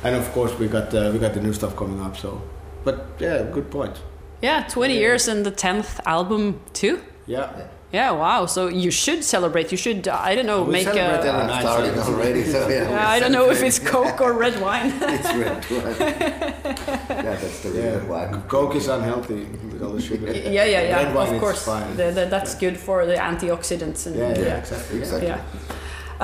and 0.05 0.15
of 0.17 0.31
course 0.33 0.53
we 0.59 0.67
got 0.69 0.93
uh, 0.95 1.11
we 1.13 1.19
got 1.19 1.33
the 1.33 1.41
new 1.41 1.53
stuff 1.55 1.75
coming 1.77 2.01
up. 2.03 2.17
So, 2.17 2.41
but 2.85 2.97
yeah, 3.19 3.43
good 3.53 3.71
point. 3.71 3.97
Yeah, 4.43 4.65
20 4.69 4.95
years 4.99 5.29
and 5.29 5.47
the 5.47 5.53
10th 5.53 6.01
album 6.05 6.61
too. 6.75 7.01
Yeah. 7.27 7.49
Yeah, 7.95 8.11
wow. 8.25 8.47
So 8.47 8.61
you 8.85 8.91
should 8.91 9.23
celebrate. 9.35 9.67
You 9.75 9.79
should, 9.85 10.09
uh, 10.09 10.19
I 10.31 10.35
don't 10.37 10.47
know, 10.53 10.63
We 10.65 10.73
make 10.79 10.89
celebrate 10.89 11.23
a. 11.27 11.29
every 11.31 11.41
I'm 11.43 11.47
night. 11.47 11.61
starting 11.63 11.95
already, 12.09 12.43
so 12.55 12.59
yeah. 12.69 12.91
Uh, 12.91 13.09
I 13.15 13.21
don't 13.21 13.31
know 13.39 13.47
if 13.55 13.63
it's 13.69 13.79
Coke 13.79 14.21
or 14.27 14.33
red 14.47 14.57
wine. 14.61 14.91
it's 15.17 15.31
red 15.45 15.63
wine. 15.71 15.97
yeah, 17.25 17.37
that's 17.43 17.61
the 17.63 17.71
reason 17.71 17.85
Yeah, 17.85 18.11
why. 18.11 18.27
I'm 18.27 18.43
Coke 18.55 18.75
is 18.81 18.89
unhealthy 18.89 19.43
with 19.73 19.81
all 19.85 19.93
the 19.99 20.03
sugar. 20.03 20.27
yeah, 20.33 20.65
yeah, 20.65 20.83
yeah. 20.91 20.97
Red 21.03 21.15
wine 21.15 21.29
of 21.29 21.35
is 21.35 21.41
course, 21.41 21.63
fine. 21.65 21.97
The- 21.97 22.11
the- 22.19 22.27
that's 22.35 22.55
good 22.65 22.77
for 22.87 23.07
the 23.07 23.15
antioxidants. 23.31 24.07
And, 24.07 24.17
Yeah, 24.17 24.39
yeah, 24.39 24.59
exactly. 24.63 24.99
Exactly. 24.99 25.29
Yeah. 25.29 25.41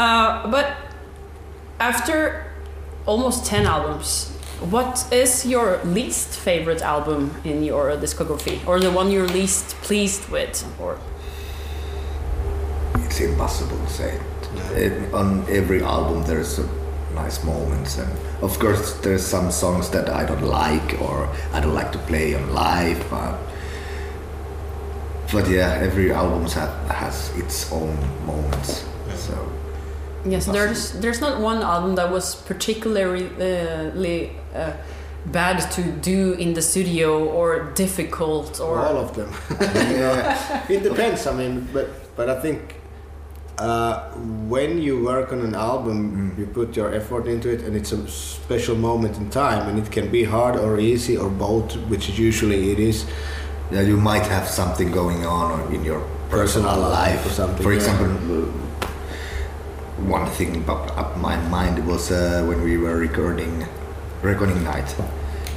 Uh, 0.05 0.51
but 0.51 0.67
after 1.79 2.45
almost 3.07 3.47
10 3.47 3.67
albums, 3.67 4.31
what 4.75 5.07
is 5.13 5.47
your 5.47 5.79
least 5.85 6.29
favorite 6.49 6.83
album 6.83 7.31
in 7.45 7.63
your 7.65 7.93
discography? 7.97 8.59
Or 8.67 8.79
the 8.81 8.91
one 8.91 9.11
you're 9.11 9.29
least 9.29 9.67
pleased 9.87 10.29
with? 10.31 10.65
Or 10.81 10.99
It's 13.11 13.19
impossible 13.19 13.77
to 13.77 13.93
say. 13.93 14.21
It, 14.77 15.13
on 15.13 15.45
every 15.49 15.83
album, 15.83 16.23
there's 16.27 16.61
a 16.61 16.69
nice 17.13 17.43
moments, 17.43 17.99
and 17.99 18.09
of 18.41 18.57
course, 18.61 18.95
there's 19.01 19.27
some 19.27 19.51
songs 19.51 19.91
that 19.91 20.09
I 20.09 20.25
don't 20.25 20.45
like 20.45 21.03
or 21.03 21.29
I 21.53 21.59
don't 21.59 21.75
like 21.75 21.91
to 21.91 21.99
play 21.99 22.37
on 22.37 22.55
live. 22.55 23.05
But, 23.11 23.37
but 25.33 25.51
yeah, 25.51 25.73
every 25.83 26.13
album 26.13 26.47
have, 26.51 26.71
has 26.89 27.37
its 27.37 27.73
own 27.73 27.99
moments. 28.25 28.87
So 29.17 29.35
yes, 30.25 30.47
there's 30.47 30.93
there's 31.01 31.21
not 31.21 31.41
one 31.41 31.63
album 31.63 31.97
that 31.97 32.13
was 32.13 32.37
particularly 32.37 34.31
uh, 34.55 34.73
bad 35.27 35.69
to 35.73 35.83
do 35.83 36.35
in 36.35 36.55
the 36.55 36.63
studio 36.63 37.29
or 37.29 37.73
difficult 37.75 38.61
or 38.61 38.79
all 38.79 38.99
of 38.99 39.17
them. 39.17 39.33
yeah, 39.61 40.65
it 40.69 40.85
depends. 40.85 41.27
I 41.27 41.35
mean, 41.35 41.67
but 41.73 41.89
but 42.15 42.31
I 42.31 42.41
think 42.41 42.80
uh, 43.61 44.11
when 44.49 44.81
you 44.81 45.05
work 45.05 45.33
on 45.33 45.41
an 45.41 45.55
album, 45.55 46.35
you 46.39 46.47
put 46.47 46.75
your 46.77 46.95
effort 46.95 47.27
into 47.27 47.51
it, 47.51 47.61
and 47.61 47.77
it's 47.77 47.93
a 47.93 48.09
special 48.09 48.75
moment 48.75 49.19
in 49.19 49.29
time, 49.29 49.69
and 49.69 49.79
it 49.79 49.93
can 49.93 50.11
be 50.11 50.25
hard 50.25 50.57
or 50.57 50.81
easy 50.81 51.17
or 51.17 51.29
both, 51.29 51.77
which 51.89 52.09
usually 52.19 52.73
it 52.73 52.79
is. 52.79 53.05
Yeah, 53.71 53.83
you 53.83 53.97
might 53.97 54.27
have 54.27 54.49
something 54.49 54.91
going 54.91 55.25
on 55.27 55.73
in 55.75 55.85
your 55.85 56.01
personal, 56.31 56.71
Personal 56.71 56.91
life 56.91 57.27
or 57.27 57.31
something, 57.31 57.63
For 57.63 57.73
example, 57.73 58.09
one 60.09 60.27
thing 60.31 60.65
popped 60.65 60.91
up 60.97 61.17
my 61.19 61.37
mind 61.49 61.87
was 61.87 62.11
uh, 62.11 62.43
when 62.49 62.63
we 62.63 62.79
were 62.79 62.97
recording 62.97 63.67
Reckoning 64.23 64.65
Night. 64.65 64.97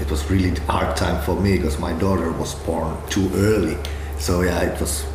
It 0.01 0.11
was 0.11 0.29
really 0.29 0.51
hard 0.67 0.97
time 0.97 1.23
for 1.23 1.39
me 1.39 1.57
because 1.57 1.79
my 1.79 1.93
daughter 1.93 2.31
was 2.31 2.53
born 2.65 2.97
too 3.09 3.31
early. 3.33 3.77
So 4.19 4.41
yeah, 4.41 4.61
it 4.61 4.79
was 4.79 5.05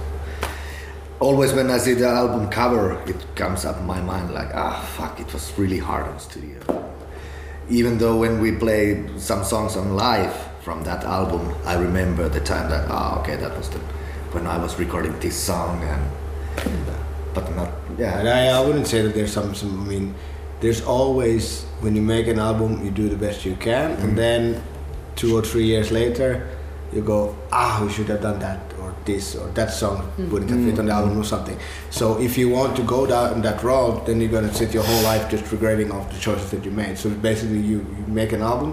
always 1.21 1.53
when 1.53 1.71
I 1.71 1.79
see 1.79 1.95
the 1.95 2.07
album 2.09 2.49
cover, 2.49 3.01
it 3.07 3.17
comes 3.35 3.65
up 3.65 3.79
in 3.79 3.87
my 3.87 4.01
mind 4.01 4.33
like, 4.33 4.51
ah, 4.55 4.81
fuck, 4.97 5.19
it 5.21 5.33
was 5.33 5.53
really 5.59 5.79
hard 5.79 6.07
on 6.07 6.19
studio. 6.19 6.59
Even 7.69 7.99
though 7.99 8.17
when 8.17 8.41
we 8.41 8.53
played 8.53 9.21
some 9.21 9.45
songs 9.45 9.77
on 9.77 9.97
live 9.97 10.35
from 10.63 10.83
that 10.85 11.05
album, 11.05 11.55
I 11.65 11.75
remember 11.75 12.29
the 12.29 12.41
time 12.41 12.71
that, 12.71 12.89
ah, 12.91 13.21
okay, 13.21 13.37
that 13.37 13.57
was 13.57 13.69
the 13.71 13.79
when 14.33 14.47
I 14.47 14.59
was 14.59 14.79
recording 14.79 15.19
this 15.21 15.35
song 15.37 15.83
and, 15.83 16.85
but 17.35 17.55
not, 17.57 17.71
yeah. 17.97 18.19
And 18.19 18.29
I, 18.29 18.49
I 18.49 18.61
wouldn't 18.61 18.87
say 18.87 19.01
that 19.03 19.15
there's 19.15 19.33
some, 19.33 19.55
some. 19.55 19.81
I 19.81 19.89
mean, 19.89 20.15
there's 20.61 20.83
always 20.83 21.65
when 21.81 21.97
you 21.97 22.03
make 22.03 22.27
an 22.27 22.39
album, 22.39 22.85
you 22.85 22.91
do 22.91 23.09
the 23.09 23.17
best 23.17 23.45
you 23.47 23.57
can, 23.57 23.97
Mm. 23.97 24.05
and 24.05 24.19
then 24.19 24.63
two 25.17 25.35
or 25.37 25.43
three 25.43 25.65
years 25.65 25.91
later, 25.91 26.47
you 26.93 27.01
go, 27.01 27.35
ah, 27.53 27.83
we 27.85 27.91
should 27.91 28.09
have 28.09 28.21
done 28.21 28.39
that 28.41 28.68
this 29.09 29.35
or 29.35 29.49
that 29.59 29.71
song 29.73 29.97
wouldn't 30.31 30.51
have 30.53 30.63
fit 30.67 30.79
on 30.79 30.87
the 30.87 30.93
album 30.93 31.19
or 31.19 31.25
something. 31.25 31.59
So 31.91 32.21
if 32.21 32.39
you 32.39 32.49
want 32.59 32.77
to 32.77 32.85
go 32.97 33.07
down 33.07 33.43
that 33.43 33.63
road, 33.71 34.07
then 34.07 34.21
you're 34.21 34.31
gonna 34.31 34.55
sit 34.55 34.73
your 34.73 34.85
whole 34.85 35.03
life 35.03 35.29
just 35.35 35.51
regretting 35.51 35.91
of 35.91 36.03
the 36.13 36.19
choices 36.21 36.51
that 36.53 36.65
you 36.65 36.71
made. 36.71 36.97
So 37.03 37.11
basically, 37.11 37.63
you, 37.71 37.79
you 37.97 38.05
make 38.07 38.33
an 38.33 38.43
album, 38.43 38.71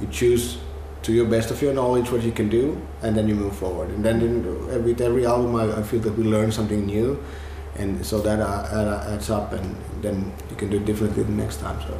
you 0.00 0.06
choose 0.20 0.58
to 1.02 1.12
your 1.12 1.26
best 1.26 1.50
of 1.50 1.62
your 1.62 1.72
knowledge 1.72 2.12
what 2.12 2.22
you 2.22 2.32
can 2.40 2.48
do, 2.48 2.64
and 3.02 3.16
then 3.16 3.26
you 3.26 3.34
move 3.34 3.56
forward. 3.56 3.88
And 3.90 4.04
then 4.04 4.20
in, 4.20 4.84
with 4.84 5.00
every 5.00 5.24
album, 5.26 5.56
I, 5.56 5.64
I 5.80 5.82
feel 5.82 6.00
that 6.00 6.16
we 6.16 6.24
learn 6.24 6.52
something 6.52 6.84
new, 6.86 7.22
and 7.76 8.04
so 8.04 8.20
that 8.20 8.40
uh, 8.40 9.14
adds 9.14 9.30
up, 9.30 9.52
and 9.52 9.76
then 10.02 10.32
you 10.50 10.56
can 10.56 10.68
do 10.70 10.76
it 10.76 10.84
differently 10.84 11.22
the 11.22 11.32
next 11.32 11.60
time. 11.60 11.80
So. 11.86 11.98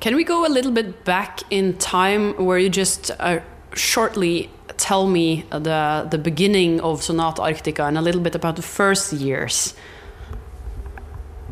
Can 0.00 0.16
we 0.16 0.24
go 0.24 0.46
a 0.46 0.52
little 0.56 0.72
bit 0.72 1.04
back 1.04 1.40
in 1.50 1.78
time 1.78 2.34
where 2.46 2.58
you 2.58 2.68
just 2.68 3.10
uh, 3.18 3.40
shortly 3.74 4.50
tell 4.76 5.06
me 5.06 5.44
the 5.50 6.06
the 6.10 6.18
beginning 6.18 6.80
of 6.80 7.02
Sonata 7.02 7.42
Arctica 7.42 7.86
and 7.88 7.98
a 7.98 8.02
little 8.02 8.20
bit 8.20 8.34
about 8.34 8.56
the 8.56 8.62
first 8.62 9.12
years? 9.12 9.74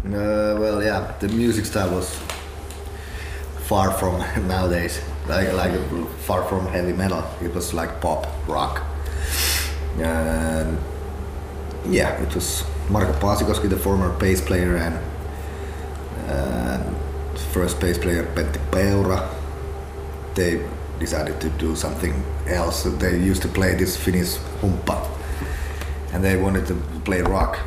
Uh, 0.04 0.56
well, 0.58 0.82
yeah, 0.82 1.14
the 1.20 1.28
music 1.28 1.64
style 1.64 1.90
was 1.90 2.18
far 3.68 3.92
from 3.92 4.18
nowadays, 4.48 5.00
like 5.28 5.52
like 5.52 5.72
far 6.26 6.42
from 6.44 6.66
heavy 6.66 6.92
metal. 6.92 7.22
It 7.40 7.54
was 7.54 7.72
like 7.72 8.00
pop 8.00 8.26
rock. 8.48 8.82
Yeah, 11.84 12.22
it 12.22 12.34
was 12.34 12.64
Marko 12.88 13.12
Paasikoski, 13.14 13.68
the 13.68 13.76
former 13.76 14.10
bass 14.18 14.40
player, 14.40 14.76
and 14.76 14.98
uh, 16.28 16.78
first 17.52 17.80
bass 17.80 17.98
player 17.98 18.24
Pentti 18.34 18.60
Peura. 18.70 19.28
They 20.34 20.62
decided 20.98 21.40
to 21.40 21.50
do 21.50 21.76
something 21.76 22.14
else. 22.46 22.84
They 22.84 23.18
used 23.18 23.42
to 23.42 23.48
play 23.48 23.74
this 23.74 23.96
Finnish 23.96 24.36
humppa, 24.60 25.08
and 26.12 26.22
they 26.22 26.36
wanted 26.36 26.66
to 26.66 26.74
play 27.04 27.22
rock. 27.22 27.58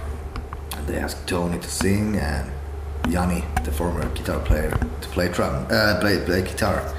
And 0.75 0.88
they 0.88 0.98
asked 0.98 1.27
Tony 1.27 1.60
to 1.60 1.70
sing 1.70 2.17
and 2.17 2.51
Jani, 3.10 3.44
the 3.63 3.72
former 3.72 4.08
guitar 4.10 4.39
player, 4.39 4.72
to 5.01 5.08
play 5.10 5.29
drum, 5.29 5.67
uh, 5.70 6.00
play 6.00 6.24
play 6.25 6.41
guitar. 6.41 6.94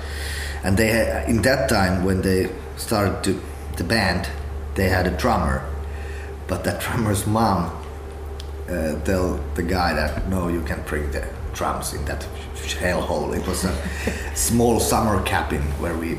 And 0.63 0.77
they 0.77 0.89
had, 0.89 1.29
in 1.29 1.43
that 1.43 1.69
time 1.69 2.05
when 2.05 2.23
they 2.23 2.51
started 2.77 3.23
to 3.25 3.41
the 3.77 3.85
band, 3.85 4.29
they 4.75 4.89
had 4.89 5.07
a 5.07 5.17
drummer, 5.17 5.65
but 6.47 6.65
that 6.65 6.81
drummer's 6.85 7.27
mom 7.27 7.71
uh, 8.69 8.99
tell 9.05 9.41
the 9.55 9.63
guy 9.63 9.95
that 9.95 10.29
no, 10.29 10.49
you 10.49 10.63
can 10.63 10.83
bring 10.83 11.11
the 11.13 11.27
drums 11.53 11.95
in 11.95 12.05
that 12.07 12.27
hellhole. 12.75 13.37
It 13.37 13.47
was 13.47 13.65
a 13.65 13.75
small 14.35 14.81
summer 14.81 15.23
cabin 15.23 15.63
where 15.81 15.97
we, 15.97 16.15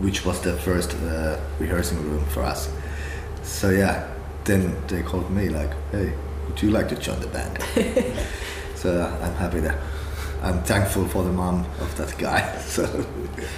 which 0.00 0.26
was 0.26 0.40
the 0.40 0.54
first 0.54 0.94
uh, 0.94 1.38
rehearsing 1.58 2.02
room 2.02 2.24
for 2.26 2.42
us. 2.42 2.68
So 3.42 3.70
yeah, 3.70 4.08
then 4.44 4.76
they 4.88 5.02
called 5.02 5.30
me 5.30 5.48
like, 5.48 5.70
hey, 5.92 6.12
would 6.48 6.60
you 6.62 6.70
like 6.70 6.88
to 6.88 6.96
join 6.96 7.20
the 7.20 7.28
band? 7.28 7.58
so 8.74 9.00
uh, 9.00 9.24
I'm 9.24 9.34
happy 9.34 9.60
that. 9.60 9.78
I'm 10.42 10.62
thankful 10.62 11.08
for 11.08 11.24
the 11.24 11.32
mom 11.32 11.64
of 11.80 11.96
that 11.96 12.16
guy. 12.18 12.42
So 12.66 13.06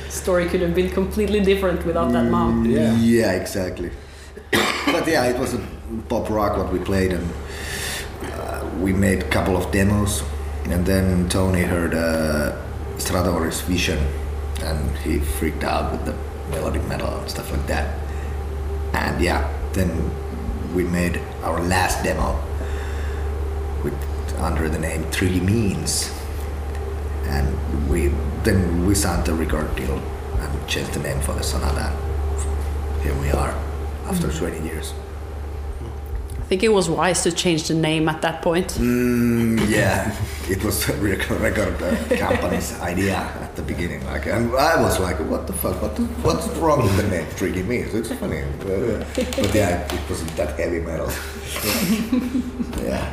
Story 0.09 0.49
could 0.49 0.61
have 0.61 0.75
been 0.75 0.91
completely 0.91 1.41
different 1.41 1.85
without 1.85 2.13
that 2.13 2.31
mom. 2.31 2.67
Yeah. 2.67 2.95
yeah, 2.97 3.33
exactly. 3.33 3.91
but 4.87 5.07
yeah, 5.07 5.25
it 5.25 5.39
was 5.39 5.55
a 5.55 5.61
pop 6.09 6.31
rock 6.31 6.57
what 6.57 6.73
we 6.73 6.79
played, 6.79 7.13
and 7.13 7.29
uh, 8.23 8.69
we 8.81 8.93
made 8.93 9.23
a 9.23 9.29
couple 9.29 9.57
of 9.57 9.71
demos, 9.73 10.23
and 10.71 10.85
then 10.85 11.29
Tony 11.29 11.63
heard 11.63 11.95
uh, 11.95 12.57
Stratovarius 12.99 13.63
Vision, 13.63 13.99
and 14.63 14.97
he 14.99 15.19
freaked 15.19 15.65
out 15.65 15.93
with 15.93 16.05
the 16.05 16.15
melodic 16.51 16.87
metal 16.87 17.09
and 17.19 17.31
stuff 17.31 17.51
like 17.51 17.67
that. 17.67 17.99
And 18.93 19.21
yeah, 19.21 19.49
then 19.73 19.91
we 20.75 20.85
made 20.85 21.21
our 21.43 21.61
last 21.63 22.05
demo 22.05 22.39
with 23.83 23.95
under 24.39 24.69
the 24.69 24.79
name 24.79 25.11
Tricky 25.11 25.41
Means, 25.41 26.13
and 27.27 27.89
we 27.89 28.09
then 28.45 28.87
we 28.87 28.95
signed 28.95 29.29
a 29.29 29.35
record 29.35 29.75
deal 29.77 29.99
and 30.39 30.69
changed 30.69 30.93
the 30.93 31.01
name 31.01 31.21
for 31.21 31.33
the 31.33 31.43
Sonata. 31.43 31.97
Here 33.03 33.15
we 33.21 33.31
are 33.31 33.55
after 34.07 34.31
20 34.31 34.63
years. 34.67 34.93
I 36.49 36.57
think 36.57 36.63
it 36.63 36.73
was 36.73 36.89
wise 36.89 37.25
to 37.25 37.31
change 37.31 37.69
the 37.69 37.75
name 37.75 38.09
at 38.09 38.23
that 38.23 38.41
point. 38.41 38.69
Mm, 38.81 39.69
yeah, 39.69 40.17
it 40.49 40.65
was 40.65 40.89
a 40.89 40.95
record, 40.97 41.43
record 41.43 41.75
uh, 41.83 42.17
company's 42.17 42.73
idea 42.81 43.19
at 43.19 43.55
the 43.55 43.61
beginning. 43.61 44.03
Like, 44.07 44.25
and 44.25 44.57
I 44.57 44.81
was 44.81 44.99
like, 44.99 45.19
"What 45.29 45.47
the 45.47 45.53
fuck? 45.53 45.83
What 45.83 45.95
the, 45.97 46.05
what's 46.25 46.49
wrong 46.57 46.85
with 46.85 46.97
the 46.97 47.03
name 47.03 47.27
Tricky 47.37 47.63
Means?" 47.63 47.93
It's 47.93 48.11
funny, 48.15 48.45
but, 48.61 48.71
uh, 48.71 49.05
but 49.15 49.55
yeah, 49.55 49.93
it 49.93 50.09
wasn't 50.09 50.35
that 50.39 50.59
heavy 50.59 50.81
metal. 50.81 51.13
yeah. 52.83 53.13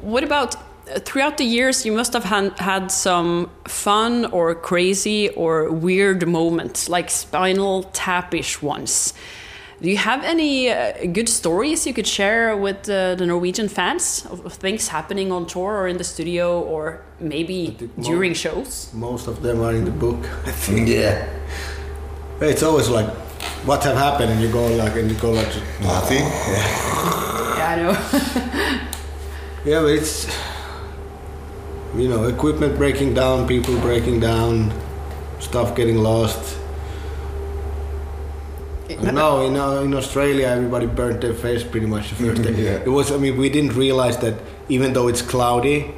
What 0.00 0.22
about 0.22 0.71
throughout 1.00 1.36
the 1.38 1.44
years? 1.44 1.84
You 1.86 1.92
must 1.92 2.12
have 2.12 2.24
han- 2.24 2.54
had 2.58 2.90
some 2.90 3.48
fun 3.66 4.26
or 4.26 4.54
crazy 4.54 5.28
or 5.30 5.70
weird 5.70 6.26
moments, 6.28 6.88
like 6.88 7.10
Spinal 7.10 7.84
Tapish 7.92 8.62
ones. 8.62 9.14
Do 9.80 9.90
you 9.90 9.96
have 9.96 10.22
any 10.22 10.70
uh, 10.70 10.92
good 11.12 11.28
stories 11.28 11.86
you 11.88 11.92
could 11.92 12.06
share 12.06 12.56
with 12.56 12.88
uh, 12.88 13.16
the 13.16 13.26
Norwegian 13.26 13.68
fans 13.68 14.24
of, 14.30 14.46
of 14.46 14.52
things 14.52 14.86
happening 14.88 15.32
on 15.32 15.44
tour 15.46 15.72
or 15.80 15.88
in 15.88 15.96
the 15.96 16.04
studio 16.04 16.60
or 16.62 17.02
maybe 17.18 17.70
think 17.78 17.98
mo- 17.98 18.04
during 18.04 18.32
shows? 18.34 18.90
Most 18.94 19.26
of 19.26 19.42
them 19.42 19.60
are 19.60 19.72
in 19.74 19.84
the 19.84 19.90
book. 19.90 20.18
I 20.46 20.52
think 20.52 20.88
Yeah. 20.88 21.26
it's 22.40 22.62
always 22.62 22.88
like, 22.88 23.08
what 23.66 23.82
have 23.82 23.96
happened, 23.96 24.30
and 24.30 24.40
you 24.40 24.52
go 24.52 24.66
like, 24.76 24.94
and 24.94 25.10
you 25.10 25.16
go 25.18 25.32
like, 25.32 25.48
Nothing. 25.80 26.22
Yeah, 27.62 27.68
I 27.68 27.76
know. 27.76 27.92
yeah, 29.70 29.80
but 29.80 29.90
it's, 29.94 30.26
you 31.94 32.08
know, 32.08 32.24
equipment 32.24 32.76
breaking 32.76 33.14
down, 33.14 33.46
people 33.46 33.78
breaking 33.80 34.20
down, 34.20 34.72
stuff 35.40 35.76
getting 35.76 35.98
lost. 35.98 36.58
No, 39.00 39.46
in, 39.46 39.56
uh, 39.56 39.80
in 39.80 39.94
Australia, 39.94 40.46
everybody 40.46 40.86
burnt 40.86 41.20
their 41.20 41.34
face 41.34 41.64
pretty 41.64 41.86
much 41.86 42.10
the 42.10 42.14
first 42.16 42.42
day. 42.42 42.52
Yeah. 42.62 42.84
It 42.84 42.88
was, 42.88 43.10
I 43.10 43.16
mean, 43.16 43.36
we 43.36 43.48
didn't 43.48 43.74
realize 43.74 44.18
that 44.18 44.34
even 44.68 44.92
though 44.92 45.08
it's 45.08 45.22
cloudy, 45.22 45.92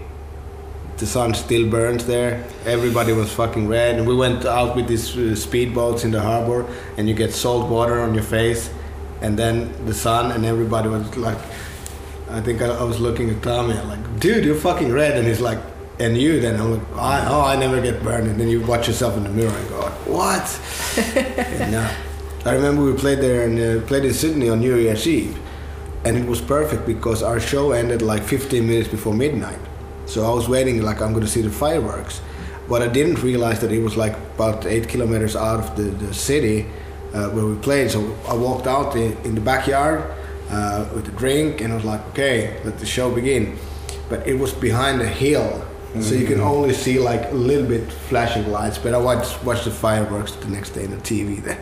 the 0.96 1.06
sun 1.06 1.34
still 1.34 1.68
burns 1.68 2.06
there. 2.06 2.44
Everybody 2.64 3.12
was 3.12 3.32
fucking 3.32 3.68
red. 3.68 3.98
And 3.98 4.06
we 4.06 4.14
went 4.14 4.44
out 4.46 4.76
with 4.76 4.86
these 4.88 5.14
uh, 5.16 5.34
speedboats 5.34 6.04
in 6.04 6.12
the 6.12 6.20
harbor, 6.20 6.66
and 6.96 7.08
you 7.08 7.14
get 7.14 7.32
salt 7.32 7.68
water 7.68 8.00
on 8.00 8.14
your 8.14 8.22
face, 8.22 8.70
and 9.20 9.38
then 9.38 9.86
the 9.86 9.94
sun, 9.94 10.32
and 10.32 10.44
everybody 10.44 10.88
was 10.88 11.16
like, 11.16 11.38
I 12.30 12.40
think 12.40 12.62
I, 12.62 12.68
I 12.68 12.82
was 12.84 13.00
looking 13.00 13.28
at 13.30 13.42
Tommy, 13.42 13.74
I'm 13.74 13.88
like, 13.88 14.20
dude, 14.20 14.44
you're 14.44 14.54
fucking 14.54 14.92
red. 14.92 15.16
And 15.16 15.26
he's 15.26 15.40
like, 15.40 15.58
and 15.98 16.16
you? 16.16 16.40
Then 16.40 16.60
I'm 16.60 16.72
like, 16.72 16.92
I, 16.96 17.26
oh, 17.28 17.42
I 17.42 17.56
never 17.56 17.80
get 17.80 18.02
burned. 18.02 18.28
And 18.28 18.40
then 18.40 18.48
you 18.48 18.60
watch 18.66 18.86
yourself 18.86 19.16
in 19.16 19.24
the 19.24 19.30
mirror 19.30 19.56
and 19.56 19.68
go, 19.68 19.82
what? 20.06 20.60
and, 21.16 21.74
uh, 21.74 21.94
I 22.44 22.52
remember 22.52 22.84
we 22.84 22.92
played 22.92 23.20
there 23.20 23.46
and 23.46 23.58
uh, 23.58 23.86
played 23.86 24.04
in 24.04 24.12
Sydney 24.12 24.50
on 24.50 24.60
New 24.60 24.76
Year's 24.76 25.06
Eve, 25.06 25.38
and 26.04 26.16
it 26.16 26.26
was 26.26 26.42
perfect 26.42 26.86
because 26.86 27.22
our 27.22 27.40
show 27.40 27.72
ended 27.72 28.02
like 28.02 28.22
15 28.22 28.66
minutes 28.66 28.88
before 28.88 29.14
midnight. 29.14 29.58
So 30.06 30.30
I 30.30 30.34
was 30.34 30.48
waiting 30.48 30.82
like 30.82 31.00
I'm 31.00 31.12
going 31.12 31.24
to 31.24 31.30
see 31.30 31.40
the 31.40 31.50
fireworks, 31.50 32.20
but 32.68 32.82
I 32.82 32.88
didn't 32.88 33.22
realize 33.22 33.60
that 33.60 33.72
it 33.72 33.80
was 33.80 33.96
like 33.96 34.14
about 34.34 34.66
eight 34.66 34.88
kilometers 34.88 35.36
out 35.36 35.60
of 35.60 35.76
the, 35.76 35.84
the 35.84 36.12
city 36.12 36.66
uh, 37.14 37.30
where 37.30 37.46
we 37.46 37.56
played. 37.56 37.90
So 37.90 38.14
I 38.28 38.34
walked 38.34 38.66
out 38.66 38.94
in, 38.96 39.16
in 39.24 39.34
the 39.34 39.40
backyard 39.40 40.12
uh, 40.50 40.86
with 40.94 41.08
a 41.08 41.12
drink 41.12 41.60
and 41.60 41.72
I 41.72 41.76
was 41.76 41.84
like, 41.84 42.04
okay, 42.08 42.60
let 42.64 42.78
the 42.78 42.86
show 42.86 43.10
begin. 43.14 43.56
But 44.08 44.26
it 44.26 44.38
was 44.38 44.52
behind 44.52 45.00
a 45.00 45.08
hill, 45.08 45.64
so 46.00 46.14
you 46.14 46.26
can 46.26 46.40
only 46.40 46.72
see 46.74 46.98
like 46.98 47.30
a 47.30 47.34
little 47.34 47.66
bit 47.66 47.90
flashing 48.08 48.50
lights. 48.50 48.78
But 48.78 48.94
I 48.94 48.98
watched, 48.98 49.42
watched 49.44 49.64
the 49.64 49.70
fireworks 49.70 50.32
the 50.32 50.48
next 50.48 50.70
day 50.70 50.84
on 50.84 50.90
the 50.90 50.96
TV. 50.98 51.42
Then 51.42 51.58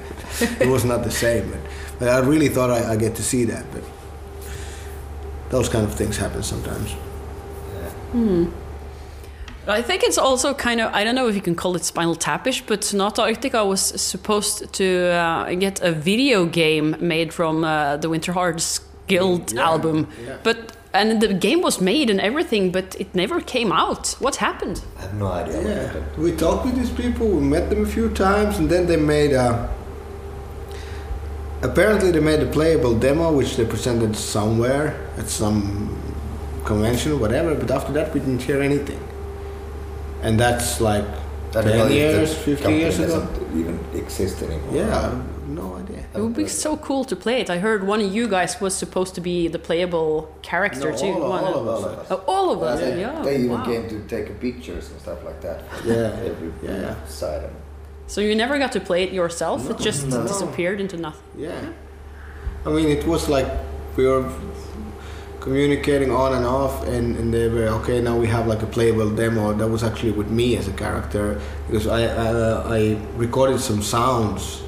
it 0.60 0.68
was 0.68 0.84
not 0.84 1.04
the 1.04 1.10
same. 1.10 1.50
But, 1.50 1.60
but 1.98 2.08
I 2.08 2.18
really 2.20 2.48
thought 2.48 2.70
I, 2.70 2.92
I 2.92 2.96
get 2.96 3.14
to 3.16 3.22
see 3.22 3.44
that. 3.44 3.64
But 3.72 3.82
those 5.50 5.68
kind 5.68 5.84
of 5.84 5.94
things 5.94 6.16
happen 6.16 6.42
sometimes. 6.42 6.92
Hmm. 8.12 8.46
I 9.68 9.80
think 9.80 10.02
it's 10.02 10.18
also 10.18 10.54
kind 10.54 10.80
of, 10.80 10.92
I 10.92 11.04
don't 11.04 11.14
know 11.14 11.28
if 11.28 11.36
you 11.36 11.40
can 11.40 11.54
call 11.54 11.76
it 11.76 11.84
Spinal 11.84 12.16
Tapish, 12.16 12.62
but 12.66 12.82
Sonata 12.82 13.22
Arctica 13.22 13.64
was 13.64 13.80
supposed 13.80 14.72
to 14.72 15.10
uh, 15.12 15.54
get 15.54 15.80
a 15.82 15.92
video 15.92 16.46
game 16.46 16.96
made 17.00 17.32
from 17.32 17.62
uh, 17.62 17.96
the 17.98 18.08
Winterheart's 18.08 18.80
Guild 19.06 19.52
Yeah, 19.52 19.62
album. 19.62 20.08
yeah. 20.26 20.38
But 20.42 20.72
and 20.94 21.20
the 21.22 21.32
game 21.34 21.60
was 21.62 21.80
made 21.80 22.10
and 22.10 22.20
everything, 22.20 22.70
but 22.70 22.94
it 23.00 23.14
never 23.14 23.40
came 23.40 23.72
out. 23.72 24.16
What 24.18 24.36
happened? 24.36 24.82
I 24.98 25.02
have 25.02 25.14
no 25.14 25.26
idea 25.28 25.56
what 25.56 25.66
Yeah, 25.66 25.86
happened. 25.86 26.16
we 26.18 26.32
talked 26.32 26.64
with 26.66 26.76
these 26.76 26.90
people. 26.90 27.26
We 27.28 27.40
met 27.42 27.70
them 27.70 27.82
a 27.84 27.88
few 27.88 28.08
times, 28.10 28.58
and 28.58 28.68
then 28.68 28.86
they 28.86 28.96
made 28.96 29.32
a. 29.32 29.68
Apparently, 31.62 32.10
they 32.10 32.20
made 32.20 32.40
a 32.40 32.46
playable 32.46 32.98
demo, 32.98 33.32
which 33.32 33.56
they 33.56 33.64
presented 33.64 34.16
somewhere 34.16 34.96
at 35.16 35.28
some 35.28 35.96
convention 36.64 37.12
or 37.12 37.16
whatever. 37.18 37.54
But 37.54 37.70
after 37.70 37.92
that, 37.92 38.12
we 38.12 38.20
didn't 38.20 38.42
hear 38.42 38.60
anything. 38.60 38.98
And 40.22 40.38
that's 40.40 40.80
like 40.80 41.04
I 41.04 41.62
don't 41.62 41.66
know 41.66 41.70
ten 41.72 41.80
if 41.82 41.88
the 41.88 41.94
years, 41.94 42.34
fifty 42.34 42.62
company 42.62 42.80
years 42.80 42.98
ago. 42.98 43.20
doesn't 43.20 43.58
even 43.60 43.78
exist 43.94 44.42
anymore. 44.42 44.74
Yeah, 44.74 44.96
I 44.98 45.00
have 45.02 45.48
no 45.48 45.74
idea. 45.76 45.81
It 46.14 46.20
would 46.20 46.34
be 46.34 46.46
so 46.46 46.76
cool 46.76 47.04
to 47.06 47.16
play 47.16 47.40
it. 47.40 47.48
I 47.48 47.58
heard 47.58 47.86
one 47.86 48.00
of 48.02 48.14
you 48.14 48.28
guys 48.28 48.60
was 48.60 48.74
supposed 48.74 49.14
to 49.14 49.20
be 49.22 49.48
the 49.48 49.58
playable 49.58 50.28
character 50.42 50.90
No, 50.92 50.96
too. 50.98 51.06
all, 51.06 51.28
One 51.30 51.44
all 51.44 51.54
of- 51.54 51.66
of 51.68 51.84
us. 51.84 51.98
us. 52.00 52.06
Oh, 52.10 52.24
all 52.28 52.50
of 52.50 52.62
us. 52.62 52.80
Yeah. 52.80 52.96
Yeah. 52.96 53.22
They 53.22 53.36
even 53.36 53.50
wow. 53.50 53.64
came 53.64 53.88
to 53.88 53.98
take 54.08 54.38
pictures 54.40 54.90
and 54.90 55.00
stuff 55.00 55.24
like 55.24 55.40
that. 55.40 55.62
Yeah, 55.86 55.94
Every 56.30 56.52
yeah. 56.62 56.94
side. 57.06 57.44
And 57.44 57.54
So 58.06 58.20
you 58.20 58.34
never 58.34 58.58
got 58.58 58.72
to 58.72 58.80
play 58.80 59.02
it 59.04 59.12
yourself. 59.12 59.70
it 59.70 59.78
just 59.78 60.06
no. 60.08 60.22
disappeared 60.26 60.80
into 60.80 60.96
nothing. 60.98 61.22
Yeah. 61.46 61.60
I 62.66 62.68
mean, 62.68 62.88
it 62.88 63.06
was 63.06 63.28
like 63.28 63.48
we 63.96 64.06
were 64.06 64.24
communicating 65.40 66.10
on 66.12 66.34
and 66.34 66.44
off, 66.46 66.86
and, 66.86 67.16
and 67.16 67.32
they 67.34 67.48
were 67.48 67.68
okay. 67.80 68.00
Now 68.00 68.16
we 68.16 68.28
have 68.28 68.46
like 68.46 68.62
a 68.62 68.66
playable 68.66 69.10
demo. 69.10 69.52
That 69.54 69.68
was 69.68 69.82
actually 69.82 70.12
with 70.12 70.30
me 70.30 70.56
as 70.56 70.68
a 70.68 70.72
character 70.72 71.40
because 71.66 71.86
I 71.86 72.00
I, 72.04 72.78
I 72.78 72.98
recorded 73.16 73.60
some 73.60 73.82
sounds 73.82 74.62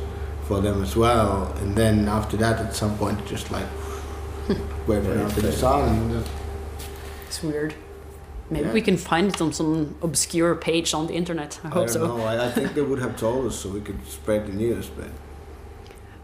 for 0.46 0.60
them 0.60 0.82
as 0.82 0.94
well, 0.96 1.52
and 1.60 1.74
then 1.74 2.08
after 2.08 2.36
that, 2.36 2.60
at 2.60 2.74
some 2.74 2.96
point, 2.98 3.24
just 3.26 3.50
like 3.50 3.66
went 4.86 5.04
Yeah, 5.04 5.22
out 5.24 5.30
the 5.30 5.48
okay. 5.48 5.56
sound. 5.56 6.12
And, 6.12 6.24
uh, 6.24 6.28
It's 7.26 7.42
weird. 7.42 7.74
Maybe 8.50 8.66
Yeah. 8.66 8.74
we 8.74 8.82
can 8.82 8.96
find 8.96 9.28
it 9.34 9.40
on 9.40 9.52
some 9.52 9.94
obscure 10.02 10.54
page 10.54 10.92
on 10.94 11.06
the 11.06 11.14
internet. 11.14 11.60
I 11.64 11.68
I 11.68 11.70
hope 11.70 11.86
don't 11.86 11.88
so. 11.94 12.06
know. 12.06 12.22
I, 12.24 12.46
I 12.46 12.50
think 12.50 12.74
they 12.74 12.82
would 12.82 13.00
have 13.00 13.16
told 13.16 13.46
us 13.46 13.56
so 13.60 13.68
we 13.70 13.80
could 13.80 13.98
spread 14.06 14.46
the 14.46 14.52
news, 14.52 14.86
but 14.98 15.08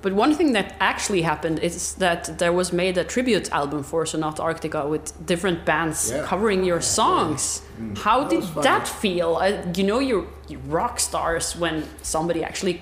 But 0.03 0.13
one 0.15 0.35
thing 0.35 0.53
that 0.55 0.67
actually 0.81 1.23
happened 1.23 1.59
is 1.63 1.95
that 1.95 2.39
there 2.39 2.53
was 2.53 2.73
made 2.73 2.97
a 3.01 3.05
tribute 3.05 3.51
album 3.53 3.83
for 3.83 4.07
Sonata 4.07 4.43
Arctica 4.43 4.89
with 4.89 5.13
different 5.27 5.65
bands 5.65 6.11
Yeah. 6.11 6.25
covering 6.31 6.65
your 6.67 6.81
songs. 6.81 7.63
How 8.05 8.19
That 8.25 8.31
did 8.31 8.43
that 8.63 8.89
feel? 8.89 9.37
Uh, 9.37 9.49
you 9.77 9.85
know, 9.85 9.99
you're, 10.01 10.27
you're 10.49 10.65
rock 10.79 11.01
stars 11.01 11.55
when 11.63 11.85
somebody 12.03 12.43
actually 12.45 12.81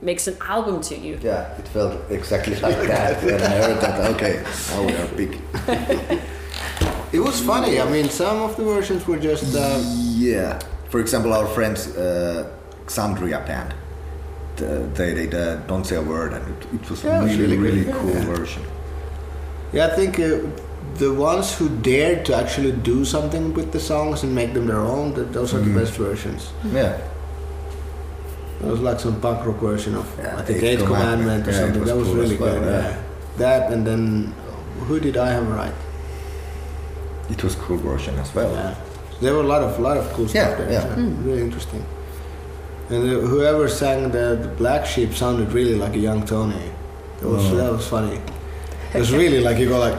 makes 0.00 0.26
an 0.28 0.36
album 0.40 0.80
to 0.80 0.94
you. 0.96 1.18
yeah, 1.22 1.58
it 1.58 1.68
felt 1.68 1.92
exactly 2.10 2.54
like 2.60 2.76
that 2.86 3.22
when 3.24 3.34
I 3.42 3.48
heard 3.62 3.80
that. 3.80 4.10
Okay, 4.14 4.42
now 4.70 4.82
we 4.86 4.92
are 4.94 5.08
big. 5.16 5.32
it 7.12 7.20
was 7.20 7.40
funny. 7.40 7.80
I 7.80 7.90
mean, 7.90 8.08
some 8.10 8.38
of 8.42 8.56
the 8.56 8.64
versions 8.64 9.06
were 9.06 9.18
just. 9.18 9.54
Uh, 9.54 9.78
Yeah. 10.18 10.58
For 10.90 11.00
example, 11.00 11.32
our 11.34 11.46
friends 11.46 11.96
uh, 11.96 12.44
Xandria 12.86 13.40
band, 13.46 13.74
the, 14.56 14.66
they 14.94 15.14
did 15.14 15.34
uh, 15.34 15.56
"Don't 15.68 15.84
Say 15.84 15.96
a 15.96 16.02
Word" 16.02 16.32
and 16.32 16.44
it, 16.48 16.66
it 16.80 16.90
was 16.90 17.04
Yeah, 17.04 17.22
it 17.22 17.36
really, 17.38 17.56
really 17.56 17.82
really, 17.84 17.92
cool 18.00 18.10
Yeah. 18.14 18.24
version. 18.36 18.62
Yeah, 19.72 19.86
I 19.92 19.96
think 19.96 20.18
uh, 20.18 20.38
the 20.98 21.12
ones 21.12 21.52
who 21.58 21.68
dared 21.82 22.24
to 22.26 22.34
actually 22.34 22.72
do 22.72 23.04
something 23.04 23.52
with 23.54 23.70
the 23.72 23.80
songs 23.80 24.22
and 24.24 24.34
make 24.34 24.54
them 24.54 24.66
their 24.66 24.80
own, 24.96 25.12
that 25.14 25.32
those 25.32 25.52
are 25.54 25.60
Mm. 25.60 25.74
the 25.74 25.80
best 25.80 25.92
versions. 25.98 26.50
Yeah. 26.74 26.96
It 28.60 28.66
was 28.66 28.80
like 28.80 28.98
some 29.00 29.20
punk 29.20 29.46
rock 29.46 29.56
version 29.58 29.94
of 29.94 30.06
Yeah, 30.18 30.36
I 30.36 30.42
think 30.42 30.58
Eighth 30.62 30.64
Eighth 30.80 30.84
Commandment. 30.86 31.44
Commandment 31.44 31.48
or 31.48 31.50
Yeah, 31.52 31.58
something. 31.58 31.80
was 31.80 31.88
that 31.90 31.96
was 31.96 32.08
cool 32.08 32.16
really 32.16 32.34
as 32.34 32.40
well, 32.40 32.58
good. 32.58 32.66
yeah. 32.72 32.88
Yeah. 32.88 32.96
That 33.38 33.72
and 33.72 33.86
then 33.86 34.34
who 34.86 34.98
did 35.00 35.16
I 35.16 35.28
have 35.30 35.46
right? 35.48 35.74
It 37.30 37.44
was 37.44 37.54
cool 37.56 37.76
version 37.76 38.18
as 38.18 38.34
well. 38.34 38.50
Yeah. 38.52 38.74
There 39.20 39.34
were 39.34 39.40
a 39.42 39.46
lot 39.54 39.62
of 39.62 39.78
lot 39.78 39.96
of 39.96 40.10
cool 40.12 40.28
stuff 40.28 40.34
Yeah, 40.48 40.54
there. 40.56 40.72
yeah. 40.72 40.94
so 40.94 41.00
Really 41.28 41.42
interesting. 41.42 41.84
And 42.90 43.02
whoever 43.32 43.68
sang 43.68 44.10
the, 44.10 44.38
the 44.40 44.48
Black 44.48 44.86
Sheep 44.86 45.14
sounded 45.14 45.52
really 45.52 45.74
like 45.74 45.94
a 45.94 45.98
young 45.98 46.24
Tony. 46.24 46.70
That 47.20 47.28
was 47.28 47.44
Oh. 47.52 47.56
that 47.56 47.72
was 47.72 47.86
funny. 47.86 48.18
It 48.94 48.98
was 48.98 49.12
really 49.12 49.40
like 49.40 49.58
you 49.58 49.68
go 49.68 49.78
like, 49.78 49.98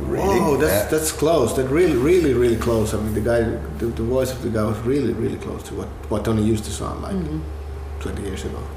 Really? 0.00 0.40
Whoa, 0.40 0.56
that's 0.56 0.72
Yeah. 0.84 0.88
that's 0.90 1.12
close. 1.12 1.54
That 1.54 1.68
really, 1.70 1.96
really, 1.96 2.34
really 2.34 2.56
close. 2.56 2.92
I 2.94 2.96
mean, 2.98 3.14
the 3.14 3.20
guy, 3.20 3.40
the, 3.78 3.86
the 3.86 4.02
voice 4.02 4.32
of 4.32 4.42
the 4.42 4.48
guy 4.50 4.64
was 4.64 4.76
really, 4.80 5.12
really 5.12 5.36
close 5.38 5.62
to 5.68 5.74
what 5.74 5.88
what 6.10 6.24
Tony 6.24 6.42
used 6.42 6.64
to 6.64 6.72
sound 6.72 7.00
like 7.02 7.14
Mm-hmm. 7.14 7.38
20 8.04 8.22
years 8.22 8.44
ago. 8.44 8.58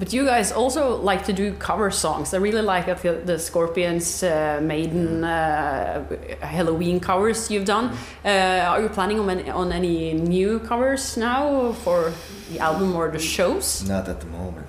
But 0.00 0.14
you 0.14 0.24
guys 0.24 0.50
also 0.50 0.96
like 0.96 1.26
to 1.26 1.32
do 1.34 1.52
cover 1.58 1.90
songs. 1.90 2.32
I 2.32 2.38
really 2.38 2.62
like 2.62 2.88
I 2.88 2.94
feel 2.94 3.20
the 3.20 3.38
Scorpions, 3.38 4.22
uh, 4.22 4.58
Maiden, 4.62 5.22
uh, 5.24 6.02
Helloween 6.40 7.00
covers 7.02 7.50
you've 7.50 7.66
done. 7.66 7.90
Uh, 8.24 8.64
are 8.72 8.80
you 8.80 8.88
planning 8.88 9.20
on 9.20 9.28
any, 9.28 9.50
on 9.50 9.72
any 9.72 10.14
new 10.14 10.58
covers 10.60 11.18
now 11.18 11.72
for 11.84 12.14
the 12.50 12.58
album 12.60 12.96
or 12.96 13.10
the 13.10 13.18
shows? 13.18 13.86
Not 13.86 14.08
at 14.08 14.20
the 14.20 14.26
moment. 14.28 14.68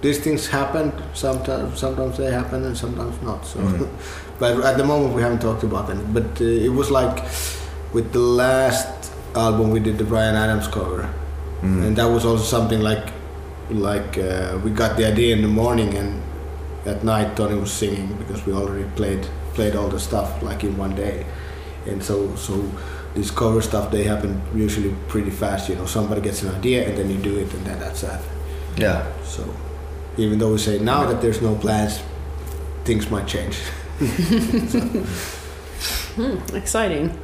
These 0.00 0.18
things 0.18 0.48
happen. 0.48 0.90
Sometimes, 1.14 1.78
sometimes 1.78 2.16
they 2.18 2.32
happen, 2.32 2.64
and 2.64 2.76
sometimes 2.76 3.14
not. 3.22 3.46
So, 3.46 3.60
Mm. 3.60 3.86
but 4.40 4.58
at 4.64 4.76
the 4.76 4.82
moment 4.84 5.14
we 5.14 5.22
haven't 5.22 5.38
talked 5.40 5.62
about 5.62 5.86
them. 5.86 6.00
But 6.12 6.40
uh, 6.40 6.66
it 6.66 6.72
was 6.80 6.90
like 6.90 7.22
with 7.94 8.10
the 8.12 8.18
last 8.18 8.88
album 9.36 9.70
we 9.70 9.78
did 9.78 9.98
the 9.98 10.04
Bryan 10.04 10.34
Adams 10.34 10.66
cover, 10.66 11.06
Mm. 11.62 11.86
and 11.86 11.96
that 11.96 12.06
was 12.06 12.24
also 12.24 12.42
something 12.44 12.80
like 12.80 13.12
like 13.70 14.18
uh, 14.18 14.58
we 14.64 14.70
got 14.70 14.96
the 14.96 15.06
idea 15.06 15.34
in 15.36 15.42
the 15.42 15.48
morning 15.48 15.94
and 15.94 16.20
at 16.84 17.04
night 17.04 17.36
Tony 17.36 17.54
was 17.54 17.72
singing 17.72 18.08
because 18.18 18.44
we 18.46 18.52
already 18.52 18.84
played 18.96 19.26
played 19.54 19.76
all 19.76 19.88
the 19.88 20.00
stuff 20.00 20.42
like 20.42 20.64
in 20.64 20.76
one 20.76 20.94
day 20.96 21.24
and 21.86 22.02
so 22.02 22.34
so 22.36 22.52
these 23.14 23.30
cover 23.30 23.62
stuff 23.62 23.90
they 23.92 24.02
happen 24.02 24.40
usually 24.54 24.92
pretty 25.08 25.30
fast 25.30 25.68
you 25.68 25.76
know 25.76 25.86
somebody 25.86 26.20
gets 26.20 26.42
an 26.42 26.52
idea 26.54 26.88
and 26.88 26.98
then 26.98 27.08
you 27.08 27.16
do 27.18 27.38
it 27.38 27.52
and 27.54 27.64
then 27.64 27.78
that's 27.78 28.00
that 28.00 28.20
Yeah. 28.76 29.06
so 29.22 29.44
even 30.16 30.38
though 30.40 30.50
we 30.52 30.58
say 30.58 30.78
now 30.80 31.06
that 31.06 31.22
there's 31.22 31.40
no 31.40 31.54
plans 31.54 32.00
things 32.84 33.08
might 33.10 33.28
change 33.28 33.56
Exciting. 36.54 37.18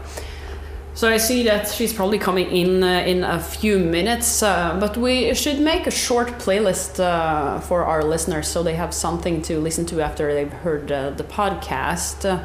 So 0.98 1.08
I 1.08 1.18
see 1.18 1.44
that 1.44 1.68
she's 1.68 1.92
probably 1.92 2.18
coming 2.18 2.50
in 2.50 2.82
uh, 2.82 3.04
in 3.06 3.22
a 3.22 3.38
few 3.38 3.78
minutes, 3.78 4.42
uh, 4.42 4.76
but 4.80 4.96
we 4.96 5.32
should 5.32 5.60
make 5.60 5.86
a 5.86 5.92
short 5.92 6.40
playlist 6.40 6.98
uh, 6.98 7.60
for 7.60 7.84
our 7.84 8.02
listeners 8.02 8.48
so 8.48 8.64
they 8.64 8.74
have 8.74 8.92
something 8.92 9.40
to 9.42 9.60
listen 9.60 9.86
to 9.86 10.00
after 10.00 10.34
they've 10.34 10.52
heard 10.52 10.90
uh, 10.90 11.10
the 11.10 11.22
podcast. 11.22 12.24
Uh, 12.28 12.44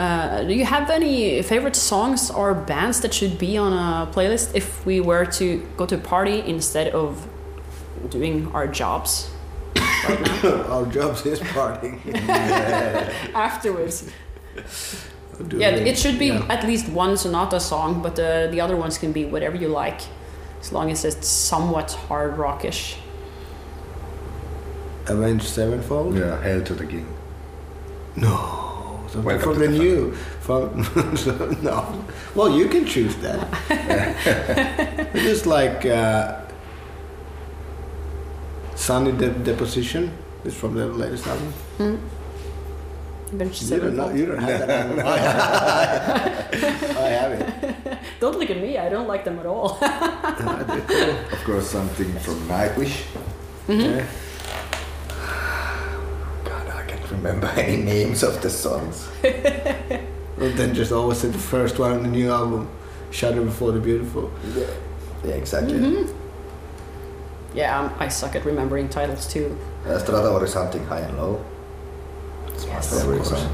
uh, 0.00 0.42
do 0.44 0.54
you 0.54 0.64
have 0.64 0.88
any 0.88 1.42
favorite 1.42 1.76
songs 1.76 2.30
or 2.30 2.54
bands 2.54 3.02
that 3.02 3.12
should 3.12 3.38
be 3.38 3.58
on 3.58 3.74
a 3.74 4.10
playlist 4.10 4.54
if 4.54 4.86
we 4.86 4.98
were 5.02 5.26
to 5.26 5.58
go 5.76 5.84
to 5.84 5.96
a 5.96 5.98
party 5.98 6.40
instead 6.46 6.88
of 6.94 7.28
doing 8.08 8.50
our 8.54 8.66
jobs 8.66 9.28
right 9.76 10.20
now 10.22 10.62
our 10.74 10.86
jobs 10.86 11.26
is 11.26 11.38
partying 11.40 12.00
afterwards? 13.34 14.10
Yeah, 15.52 15.70
it 15.70 15.98
should 15.98 16.18
be 16.18 16.26
Yeah. 16.26 16.44
at 16.48 16.64
least 16.66 16.88
one 16.88 17.16
Sonata 17.16 17.60
song, 17.60 18.02
but 18.02 18.18
uh, 18.18 18.46
the 18.50 18.60
other 18.60 18.76
ones 18.76 18.98
can 18.98 19.12
be 19.12 19.24
whatever 19.24 19.56
you 19.56 19.68
like, 19.68 20.00
as 20.60 20.72
long 20.72 20.90
as 20.90 21.04
it's 21.04 21.26
somewhat 21.28 21.92
hard 22.08 22.36
rockish. 22.38 22.96
Avenged 25.06 25.46
Sevenfold 25.46 26.16
Yeah. 26.16 26.40
Hail 26.42 26.62
to 26.62 26.74
the 26.74 26.86
king. 26.86 27.06
No, 28.16 29.00
something 29.08 29.24
Welcome 29.24 29.54
from 29.54 29.58
the 29.60 29.68
the 29.68 29.78
new. 29.78 30.12
From 30.40 30.82
no, 31.62 32.04
well, 32.34 32.50
you 32.50 32.68
can 32.68 32.84
choose 32.84 33.16
that. 33.16 33.40
Just 35.14 35.46
like 35.46 35.86
uh, 35.86 36.36
Sunny 38.74 39.12
De- 39.12 39.30
Disposition 39.44 40.10
is 40.44 40.54
from 40.54 40.74
the 40.74 40.86
latest 40.86 41.26
album. 41.26 42.00
Avenged 43.32 43.62
You 43.70 43.80
don't, 43.80 43.96
know, 43.96 44.10
you 44.10 44.26
don't 44.26 44.38
have 44.38 44.66
that 44.66 44.70
album. 44.70 44.98
I 45.06 45.08
have 47.08 47.32
it. 47.32 47.98
Don't 48.20 48.38
look 48.38 48.50
at 48.50 48.58
me, 48.58 48.76
I 48.76 48.90
don't 48.90 49.08
like 49.08 49.24
them 49.24 49.38
at 49.38 49.46
all. 49.46 49.78
Of 51.32 51.44
course, 51.44 51.70
something 51.70 52.12
from 52.18 52.34
Nightwish. 52.48 53.04
Yeah. 53.66 54.04
God, 56.44 56.68
I 56.68 56.82
can't 56.86 57.10
remember 57.10 57.46
any 57.56 57.78
names 57.82 58.22
of 58.22 58.42
the 58.42 58.50
songs. 58.50 59.08
Well, 59.22 60.50
then 60.52 60.74
just 60.74 60.92
always 60.92 61.18
say 61.18 61.28
the 61.28 61.38
first 61.38 61.78
one 61.78 61.92
on 61.92 62.02
the 62.02 62.08
new 62.08 62.30
album, 62.30 62.68
Shudder 63.10 63.42
Before 63.42 63.72
the 63.72 63.80
Beautiful. 63.80 64.30
Yeah, 64.54 64.66
yeah 65.24 65.34
exactly. 65.34 66.06
yeah, 67.54 67.80
I'm, 67.80 67.90
I 67.98 68.08
suck 68.08 68.36
at 68.36 68.44
remembering 68.44 68.88
titles 68.90 69.26
too. 69.26 69.56
Uh, 69.86 69.98
Strata 69.98 70.46
something 70.46 70.84
high 70.84 71.00
and 71.00 71.16
low. 71.16 71.42
Yes, 72.70 72.92
of 72.92 73.04
course. 73.06 73.28
song. 73.30 73.48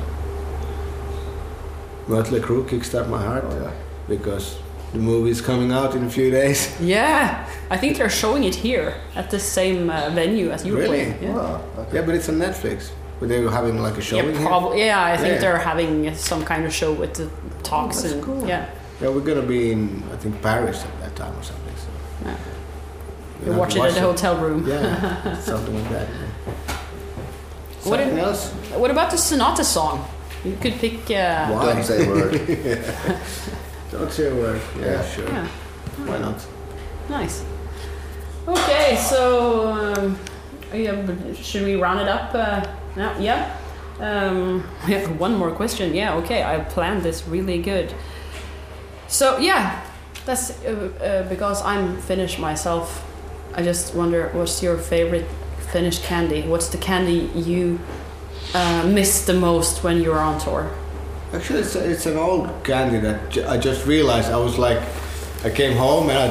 Mötley 2.08 2.40
Crüe, 2.40 2.64
Kickstart 2.68 3.08
My 3.08 3.18
Heart, 3.22 3.44
Oh, 3.48 3.56
yeah. 3.62 3.70
because 4.08 4.56
the 4.92 4.98
movie 4.98 5.30
is 5.30 5.40
coming 5.40 5.72
out 5.72 5.94
in 5.94 6.04
a 6.04 6.10
few 6.10 6.30
days. 6.30 6.68
Yeah, 6.80 7.46
I 7.70 7.76
think 7.76 7.96
they're 7.96 8.08
showing 8.10 8.44
it 8.44 8.54
here 8.54 8.94
at 9.16 9.30
the 9.30 9.38
same 9.40 9.90
uh, 9.90 10.10
venue 10.10 10.50
as 10.50 10.64
you 10.64 10.76
Really? 10.76 10.86
playing. 10.88 11.22
Yeah. 11.22 11.34
Wow, 11.34 11.60
okay. 11.78 11.96
Yeah, 11.96 12.02
but 12.06 12.14
it's 12.14 12.28
on 12.28 12.36
Netflix. 12.38 12.90
But 13.18 13.28
they 13.30 13.40
were 13.42 13.50
having 13.50 13.82
like 13.82 13.96
a 13.96 14.02
show. 14.02 14.16
Yeah, 14.16 14.22
here. 14.32 14.46
probably. 14.46 14.78
Yeah, 14.86 15.02
I 15.02 15.16
think 15.16 15.34
Yeah. 15.34 15.40
they're 15.40 15.58
having 15.58 16.14
some 16.14 16.44
kind 16.44 16.64
of 16.66 16.72
show 16.72 16.92
with 16.92 17.14
the 17.14 17.28
talks 17.62 18.02
that's 18.02 18.12
and 18.14 18.22
cool. 18.22 18.46
yeah. 18.46 18.66
Yeah, 19.00 19.08
we're 19.08 19.24
gonna 19.24 19.42
be 19.56 19.72
in, 19.72 20.02
I 20.12 20.16
think, 20.16 20.40
Paris 20.42 20.84
at 20.84 21.00
that 21.00 21.16
time 21.16 21.34
or 21.38 21.42
something. 21.42 21.74
So 21.76 21.88
Yeah. 22.28 22.36
You 23.46 23.52
watch 23.58 23.74
it 23.76 23.84
in 23.84 23.94
the 23.94 24.00
hotel 24.00 24.36
room. 24.36 24.64
Yeah, 24.68 25.40
something 25.40 25.74
like 25.74 25.90
that. 25.90 26.06
Yeah. 27.86 27.90
What 27.90 28.00
Something 28.00 28.18
if- 28.18 28.24
else? 28.24 28.50
What 28.80 28.90
about 28.90 29.10
the 29.10 29.16
Sonata 29.18 29.64
song? 29.64 30.04
You 30.44 30.56
could 30.60 30.74
pick. 30.74 31.10
Uh, 31.10 31.48
Why? 31.50 31.72
Don't 31.74 31.82
say 31.84 32.06
a 32.06 32.08
word. 32.10 32.32
Don't 33.90 34.12
say 34.12 34.28
a 34.28 34.34
word. 34.34 34.60
Yeah, 34.78 34.84
Yeah. 34.86 35.04
sure. 35.10 35.28
yeah, 35.28 35.48
Why 36.06 36.18
not? 36.18 36.46
nice. 37.08 37.44
Okay, 38.48 38.96
so 38.96 39.72
um, 39.72 40.18
yeah, 40.72 40.94
but 41.06 41.36
should 41.36 41.64
we 41.64 41.74
round 41.76 42.00
it 42.00 42.08
up? 42.08 42.34
Uh, 42.34 42.62
now? 42.96 43.16
Yeah. 43.18 43.56
Um, 44.00 44.62
we 44.86 44.92
have 44.94 45.18
one 45.20 45.34
more 45.36 45.50
question. 45.50 45.94
Yeah. 45.94 46.14
Okay, 46.16 46.42
I 46.44 46.60
planned 46.60 47.02
this 47.02 47.26
really 47.26 47.60
good. 47.62 47.92
So 49.08 49.38
yeah, 49.38 49.82
that's 50.26 50.50
uh, 50.64 50.90
uh, 51.00 51.28
because 51.28 51.62
I'm 51.64 51.96
Finnish 52.02 52.38
myself. 52.38 53.02
I 53.54 53.62
just 53.62 53.94
wonder, 53.94 54.28
what's 54.34 54.62
your 54.62 54.76
favorite 54.76 55.26
Finnish 55.72 55.98
candy? 56.00 56.42
What's 56.42 56.68
the 56.68 56.78
candy 56.78 57.30
you 57.34 57.78
uh, 58.54 58.86
miss 58.86 59.24
the 59.26 59.34
most 59.34 59.82
when 59.84 60.00
you're 60.02 60.18
on 60.18 60.38
tour? 60.40 60.70
Actually, 61.32 61.60
it's, 61.60 61.74
it's 61.74 62.06
an 62.06 62.16
old 62.16 62.48
candy 62.64 62.98
that 63.00 63.30
j- 63.30 63.44
I 63.44 63.58
just 63.58 63.86
realized. 63.86 64.30
I 64.30 64.36
was 64.38 64.58
like, 64.58 64.80
I 65.44 65.50
came 65.50 65.76
home 65.76 66.08
and 66.10 66.18
I, 66.18 66.28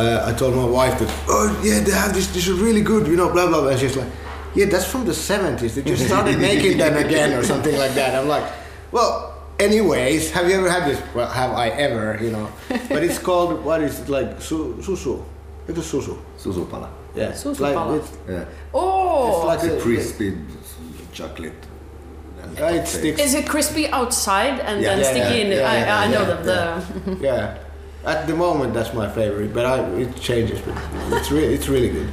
uh, 0.00 0.30
I 0.30 0.32
told 0.36 0.54
my 0.56 0.64
wife 0.64 0.98
that, 0.98 1.08
oh 1.28 1.60
yeah, 1.62 1.80
they 1.80 1.92
have 1.92 2.14
this, 2.14 2.26
this 2.28 2.48
is 2.48 2.58
really 2.58 2.80
good, 2.80 3.06
you 3.06 3.16
know, 3.16 3.30
blah 3.32 3.46
blah 3.48 3.60
blah. 3.60 3.70
And 3.70 3.78
she's 3.78 3.96
like, 3.96 4.08
yeah, 4.54 4.66
that's 4.66 4.86
from 4.90 5.04
the 5.04 5.12
70s. 5.12 5.74
They 5.74 5.82
just 5.82 6.06
started 6.06 6.38
making 6.50 6.78
them 6.78 6.96
again 6.96 7.32
or 7.38 7.42
something 7.44 7.76
like 7.76 7.92
that. 7.94 8.14
I'm 8.18 8.26
like, 8.28 8.50
well, 8.92 9.34
anyways, 9.58 10.30
have 10.32 10.48
you 10.48 10.56
ever 10.56 10.70
had 10.70 10.88
this? 10.90 11.00
Well, 11.14 11.28
have 11.28 11.52
I 11.52 11.68
ever, 11.68 12.18
you 12.22 12.30
know? 12.30 12.48
But 12.88 13.04
it's 13.04 13.18
called, 13.18 13.62
what 13.64 13.82
is 13.82 14.00
it, 14.00 14.08
like, 14.08 14.40
su- 14.40 14.76
susu? 14.80 15.22
It 15.68 15.76
is 15.76 15.94
a 15.94 15.96
susu. 15.96 16.18
Susupala. 16.38 16.88
Yeah. 17.14 17.32
Susupala. 17.32 17.86
Like, 17.92 18.00
it's, 18.02 18.12
Yeah. 18.28 18.44
Oh, 18.72 19.28
It's 19.28 19.44
like 19.64 19.72
a 19.72 19.76
a- 19.76 19.80
crispy 19.80 20.36
chocolate. 21.12 21.52
Uh, 22.60 22.64
it 22.66 22.86
sticks. 22.86 23.20
Is 23.20 23.34
it 23.34 23.46
crispy 23.48 23.88
outside 23.88 24.60
and 24.60 24.80
Yeah, 24.82 24.88
then 24.88 24.98
yeah, 24.98 25.10
sticky 25.10 25.34
yeah, 25.38 25.44
in? 25.44 25.52
yeah, 25.52 25.70
I, 25.72 25.76
yeah, 25.78 25.98
I 25.98 26.06
know 26.08 26.20
yeah, 26.22 26.34
that 26.42 26.44
the 27.06 27.16
yeah. 27.20 27.58
At 28.04 28.26
the 28.26 28.34
moment, 28.36 28.74
that's 28.74 28.92
my 28.92 29.08
favorite, 29.08 29.54
but 29.54 29.64
I, 29.64 29.80
it 30.02 30.14
changes. 30.20 30.60
But 30.60 30.76
it's 31.18 31.30
really, 31.30 31.54
it's 31.54 31.68
really 31.68 31.88
good. 31.88 32.08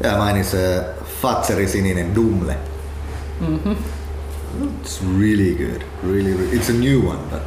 Yeah, 0.00 0.16
mine 0.16 0.36
is 0.36 0.54
a 0.54 0.94
Fazerin 1.20 1.68
sininen 1.68 2.14
Dumle. 2.14 2.56
Mhm 3.40 3.76
it's 4.80 5.00
really 5.02 5.54
good. 5.54 5.82
Really, 6.02 6.32
really. 6.32 6.56
It's 6.56 6.68
a 6.68 6.74
new 6.74 7.00
one, 7.00 7.18
but 7.30 7.42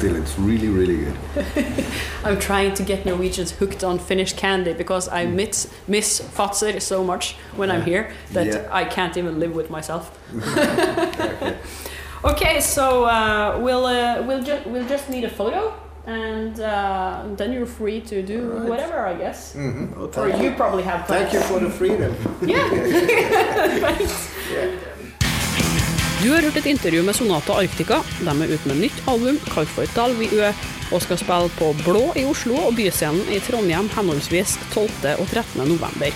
still, 0.00 0.16
it's 0.16 0.38
really, 0.38 0.68
really 0.68 0.96
good. 1.04 1.16
I'm 2.24 2.38
trying 2.38 2.74
to 2.74 2.82
get 2.82 3.04
Norwegians 3.04 3.50
hooked 3.52 3.84
on 3.84 3.98
Finnish 3.98 4.32
candy 4.32 4.72
because 4.72 5.08
I 5.08 5.26
miss 5.26 5.68
miss 5.86 6.20
Fazer 6.20 6.80
so 6.80 7.04
much 7.04 7.36
when 7.56 7.70
I'm 7.70 7.82
here 7.82 8.04
that 8.32 8.46
Yeah. 8.46 8.80
I 8.80 8.84
can't 8.84 9.16
even 9.16 9.38
live 9.38 9.54
with 9.54 9.68
myself. 9.70 10.04
okay, 12.24 12.60
so 12.60 13.04
uh, 13.04 13.58
we'll 13.64 13.86
uh, 13.86 14.22
we'll 14.26 14.42
just 14.42 14.66
we'll 14.66 14.88
just 14.88 15.08
need 15.10 15.24
a 15.24 15.30
photo. 15.30 15.72
And 16.06 16.58
uh, 16.60 17.22
then 17.36 17.52
you're 17.52 17.66
free 17.66 18.00
to 18.00 18.22
do 18.22 18.38
Alright. 18.38 18.68
whatever, 18.70 18.98
I 19.06 19.14
guess. 19.14 19.54
Oh, 19.54 20.04
Or 20.04 20.08
thank 20.08 20.42
you 20.42 20.52
probably 20.56 20.82
have 20.82 21.06
plans. 21.06 21.30
Thank 21.30 21.34
you 21.34 21.40
for 21.48 21.60
the 21.60 21.70
freedom. 21.70 22.12
Du 26.20 26.28
har 26.28 26.44
hørt 26.44 26.58
et 26.60 26.66
intervju 26.68 27.00
med 27.00 27.16
Sonata 27.16 27.54
Arctica. 27.56 28.02
De 28.20 28.28
er 28.28 28.50
ute 28.52 28.68
med 28.68 28.82
nytt 28.82 28.98
album 29.08 29.38
kalt 29.54 29.70
for 29.72 29.88
Dalviø, 29.96 30.50
og 30.92 31.00
skal 31.00 31.16
spille 31.16 31.48
på 31.56 31.70
Blå 31.80 32.02
i 32.20 32.26
Oslo 32.28 32.58
og 32.60 32.74
Byscenen 32.76 33.24
i 33.32 33.38
Trondheim 33.40 33.88
henholdsvis 33.94 34.58
12. 34.74 35.14
og 35.14 35.24
13. 35.32 35.64
november. 35.64 36.12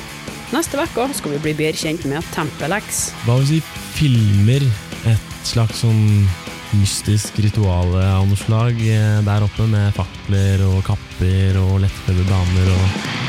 Neste 0.53 0.77
uke 0.77 1.09
skal 1.17 1.33
vi 1.33 1.40
bli 1.47 1.57
bedre 1.62 1.81
kjent 1.81 2.05
med 2.11 2.27
Tempelex. 2.37 3.14
Hva 3.25 3.38
hvis 3.40 3.55
vi 3.57 3.62
filmer 3.97 4.69
et 5.09 5.49
slags 5.49 5.81
sånn 5.87 6.29
mystisk 6.77 7.40
ritual 7.40 7.97
av 7.97 8.29
noe 8.29 8.45
slag 8.45 8.85
eh, 8.85 9.23
der 9.25 9.49
oppe, 9.49 9.64
med 9.73 9.95
fakler 9.97 10.69
og 10.69 10.83
kapper 10.85 11.62
og 11.64 11.79
lettkledde 11.87 12.29
damer 12.29 12.75
og 12.77 13.24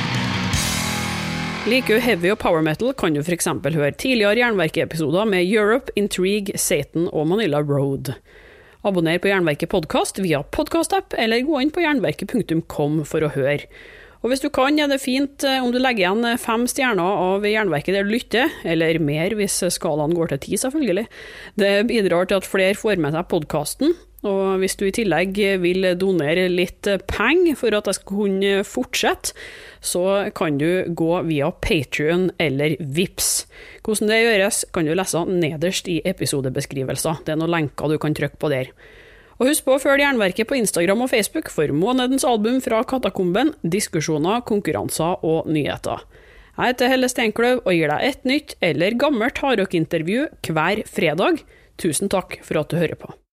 Liker 1.65 1.97
du 1.97 2.03
heavy 2.05 2.29
og 2.29 2.37
power 2.43 2.61
metal, 2.61 2.91
kan 2.93 3.15
du 3.15 3.23
f.eks. 3.23 3.47
høre 3.49 3.95
tidligere 3.97 4.37
Jernverket-episoder 4.37 5.25
med 5.25 5.47
Europe, 5.49 5.89
Intrigue, 5.97 6.53
Satan 6.61 7.07
og 7.09 7.25
Manila 7.31 7.57
Road. 7.65 8.11
Abonner 8.85 9.17
på 9.17 9.31
Jernverket 9.31 9.71
podkast 9.71 10.21
via 10.21 10.43
podkastapp, 10.45 11.15
eller 11.17 11.41
gå 11.41 11.63
inn 11.63 11.73
på 11.73 11.81
jernverket.kom 11.81 12.99
for 13.09 13.25
å 13.25 13.31
høre. 13.33 13.65
Og 14.21 14.29
hvis 14.29 14.45
du 14.45 14.51
kan, 14.53 14.77
er 14.77 14.93
det 14.93 15.01
fint 15.01 15.41
eh, 15.41 15.57
om 15.57 15.73
du 15.73 15.79
legger 15.81 16.05
igjen 16.05 16.29
eh, 16.29 16.37
fem 16.37 16.67
stjerner 16.69 17.25
av 17.25 17.49
Jernverket 17.49 17.97
der 17.97 18.05
du 18.05 18.13
lytter, 18.13 18.53
eller 18.61 19.01
mer 19.01 19.33
hvis 19.33 19.57
skalaen 19.73 20.13
går 20.13 20.35
til 20.35 20.43
ti, 20.45 20.61
selvfølgelig. 20.61 21.07
Det 21.57 21.73
bidrar 21.89 22.29
til 22.29 22.43
at 22.43 22.51
flere 22.51 22.77
får 22.77 23.01
med 23.01 23.17
seg 23.17 23.25
podkasten, 23.33 23.97
og 24.25 24.59
hvis 24.61 24.77
du 24.79 24.87
i 24.87 24.93
tillegg 24.95 25.37
vil 25.61 25.87
donere 25.99 26.47
litt 26.51 26.87
penger 27.09 27.57
for 27.59 27.77
at 27.77 27.89
jeg 27.89 27.99
skal 27.99 28.09
kunne 28.11 28.65
fortsette, 28.67 29.35
så 29.85 30.03
kan 30.35 30.57
du 30.57 30.85
gå 30.97 31.11
via 31.29 31.51
Patrion 31.61 32.31
eller 32.41 32.75
Vips. 32.79 33.45
Hvordan 33.85 34.09
det 34.09 34.21
gjøres, 34.23 34.63
kan 34.73 34.87
du 34.87 34.93
lese 34.97 35.23
nederst 35.29 35.89
i 35.91 35.99
episodebeskrivelser. 36.09 37.21
Det 37.25 37.35
er 37.35 37.41
noen 37.41 37.53
lenker 37.53 37.91
du 37.91 37.99
kan 38.01 38.17
trykke 38.17 38.41
på 38.41 38.51
der. 38.53 38.71
Og 39.35 39.49
husk 39.49 39.65
på 39.65 39.75
å 39.75 39.81
følge 39.83 40.05
Jernverket 40.05 40.47
på 40.47 40.55
Instagram 40.57 41.03
og 41.03 41.11
Facebook 41.11 41.49
for 41.51 41.71
månedens 41.75 42.23
album 42.27 42.61
fra 42.63 42.79
Katakomben, 42.87 43.51
diskusjoner, 43.67 44.45
konkurranser 44.47 45.25
og 45.27 45.49
nyheter. 45.51 46.05
Jeg 46.55 46.71
heter 46.71 46.91
Helle 46.93 47.09
Steinkløv 47.11 47.59
og 47.65 47.75
gir 47.75 47.91
deg 47.91 48.07
et 48.13 48.23
nytt 48.23 48.55
eller 48.63 48.95
gammelt 48.99 49.43
hardrockintervju 49.43 50.29
hver 50.47 50.85
fredag. 50.87 51.43
Tusen 51.75 52.11
takk 52.11 52.39
for 52.47 52.63
at 52.63 52.71
du 52.71 52.79
hører 52.79 52.95
på. 52.95 53.15